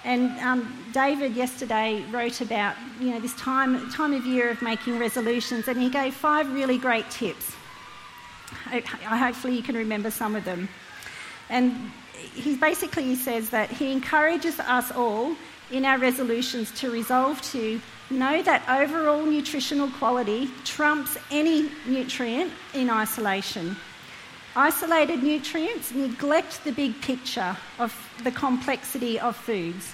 And 0.07 0.39
um, 0.39 0.85
David 0.93 1.35
yesterday 1.35 2.01
wrote 2.11 2.39
about, 2.39 2.77
you 2.97 3.09
know, 3.09 3.19
this 3.19 3.35
time, 3.35 3.89
time 3.91 4.13
of 4.13 4.25
year 4.25 4.49
of 4.49 4.61
making 4.61 4.97
resolutions, 4.99 5.67
and 5.67 5.77
he 5.77 5.89
gave 5.89 6.15
five 6.15 6.51
really 6.53 6.77
great 6.77 7.11
tips. 7.11 7.51
I, 8.67 8.77
I, 9.05 9.17
hopefully 9.17 9.57
you 9.57 9.61
can 9.61 9.75
remember 9.75 10.09
some 10.09 10.37
of 10.37 10.45
them. 10.45 10.69
And 11.49 11.91
he 12.33 12.55
basically 12.55 13.15
says 13.15 13.49
that 13.49 13.69
he 13.69 13.91
encourages 13.91 14.61
us 14.61 14.93
all 14.93 15.35
in 15.71 15.83
our 15.83 15.97
resolutions 15.97 16.71
to 16.79 16.89
resolve 16.89 17.41
to 17.51 17.81
know 18.09 18.41
that 18.43 18.63
overall 18.69 19.25
nutritional 19.25 19.89
quality 19.89 20.49
trumps 20.63 21.17
any 21.31 21.69
nutrient 21.85 22.53
in 22.73 22.89
isolation. 22.89 23.75
Isolated 24.57 25.21
nutrients 25.21 25.93
neglect 25.93 26.63
the 26.63 26.71
big 26.71 26.99
picture 26.99 27.55
of 27.77 27.95
the 28.23 28.31
complexity 28.31 29.19
of 29.19 29.35
foods. 29.35 29.93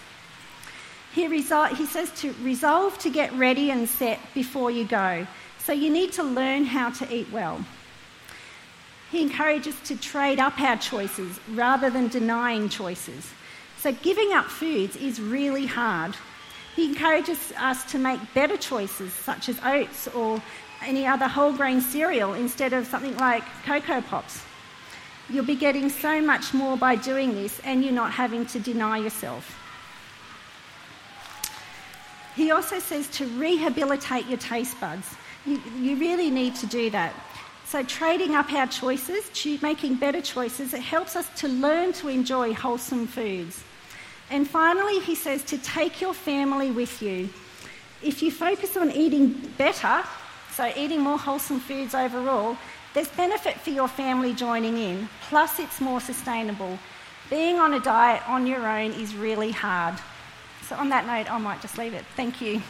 He, 1.13 1.28
resol- 1.28 1.76
he 1.76 1.86
says 1.86 2.10
to 2.21 2.34
resolve 2.41 2.97
to 2.99 3.10
get 3.10 3.34
ready 3.34 3.71
and 3.71 3.89
set 3.89 4.21
before 4.34 4.71
you 4.71 4.86
go. 4.86 5.28
So 5.60 5.73
you 5.73 5.89
need 5.89 6.13
to 6.13 6.23
learn 6.23 6.63
how 6.63 6.91
to 6.91 7.13
eat 7.13 7.30
well. 7.30 7.65
He 9.12 9.21
encourages 9.21 9.78
to 9.82 9.97
trade 9.97 10.39
up 10.39 10.58
our 10.62 10.78
choices 10.78 11.41
rather 11.49 11.89
than 11.89 12.08
denying 12.08 12.69
choices. 12.69 13.30
So 13.80 13.91
giving 13.91 14.32
up 14.32 14.45
foods 14.45 14.95
is 14.95 15.19
really 15.19 15.65
hard. 15.65 16.15
He 16.78 16.86
encourages 16.86 17.52
us 17.58 17.84
to 17.91 17.99
make 17.99 18.34
better 18.34 18.56
choices, 18.56 19.12
such 19.12 19.49
as 19.49 19.60
oats 19.65 20.08
or 20.08 20.41
any 20.82 21.06
other 21.06 21.28
whole 21.28 21.52
grain 21.52 21.82
cereal 21.82 22.34
instead 22.34 22.71
of 22.71 22.88
something 22.88 23.17
like 23.17 23.43
Coco 23.65 23.99
Pops. 23.99 24.41
You'll 25.30 25.46
be 25.46 25.56
getting 25.56 25.90
so 25.90 26.22
much 26.22 26.54
more 26.54 26.78
by 26.78 26.96
doing 26.96 27.34
this, 27.34 27.60
and 27.64 27.84
you're 27.84 27.94
not 27.94 28.12
having 28.12 28.46
to 28.48 28.60
deny 28.60 28.98
yourself. 28.98 29.60
He 32.36 32.52
also 32.52 32.80
says 32.80 33.08
to 33.10 33.28
rehabilitate 33.28 34.28
your 34.28 34.40
taste 34.40 34.80
buds. 34.82 35.08
You, 35.46 35.62
you 35.80 35.96
really 35.98 36.30
need 36.30 36.56
to 36.56 36.66
do 36.66 36.90
that. 36.90 37.14
So, 37.66 37.84
trading 37.84 38.36
up 38.36 38.52
our 38.54 38.68
choices, 38.68 39.32
making 39.62 39.96
better 39.96 40.22
choices, 40.22 40.74
it 40.74 40.82
helps 40.82 41.16
us 41.16 41.28
to 41.40 41.48
learn 41.48 41.94
to 41.94 42.08
enjoy 42.08 42.54
wholesome 42.54 43.08
foods. 43.08 43.64
And 44.30 44.48
finally, 44.48 45.00
he 45.00 45.16
says 45.16 45.44
to 45.46 45.58
take 45.58 46.02
your 46.02 46.14
family 46.14 46.72
with 46.72 47.02
you. 47.02 47.30
If 48.02 48.22
you 48.22 48.32
focus 48.32 48.76
on 48.78 48.92
eating 48.92 49.30
better, 49.58 50.04
so 50.52 50.72
eating 50.76 51.02
more 51.02 51.18
wholesome 51.18 51.60
foods 51.60 51.96
overall, 51.96 52.58
there's 52.93 53.10
benefit 53.10 53.60
for 53.60 53.71
your 53.71 53.88
family 53.88 54.34
joining 54.34 54.77
in. 54.77 55.10
Plus, 55.29 55.60
it's 55.60 55.82
more 55.82 55.99
sustainable. 55.99 56.77
Being 57.29 57.58
on 57.58 57.73
a 57.73 57.79
diet 57.79 58.27
on 58.29 58.45
your 58.45 58.67
own 58.67 58.91
is 58.91 59.15
really 59.15 59.51
hard. 59.51 59.95
So, 60.67 60.75
on 60.75 60.89
that 60.89 61.06
note, 61.06 61.32
I 61.32 61.38
might 61.39 61.62
just 61.62 61.77
leave 61.77 61.93
it. 61.93 62.06
Thank 62.15 62.41
you. 62.41 62.62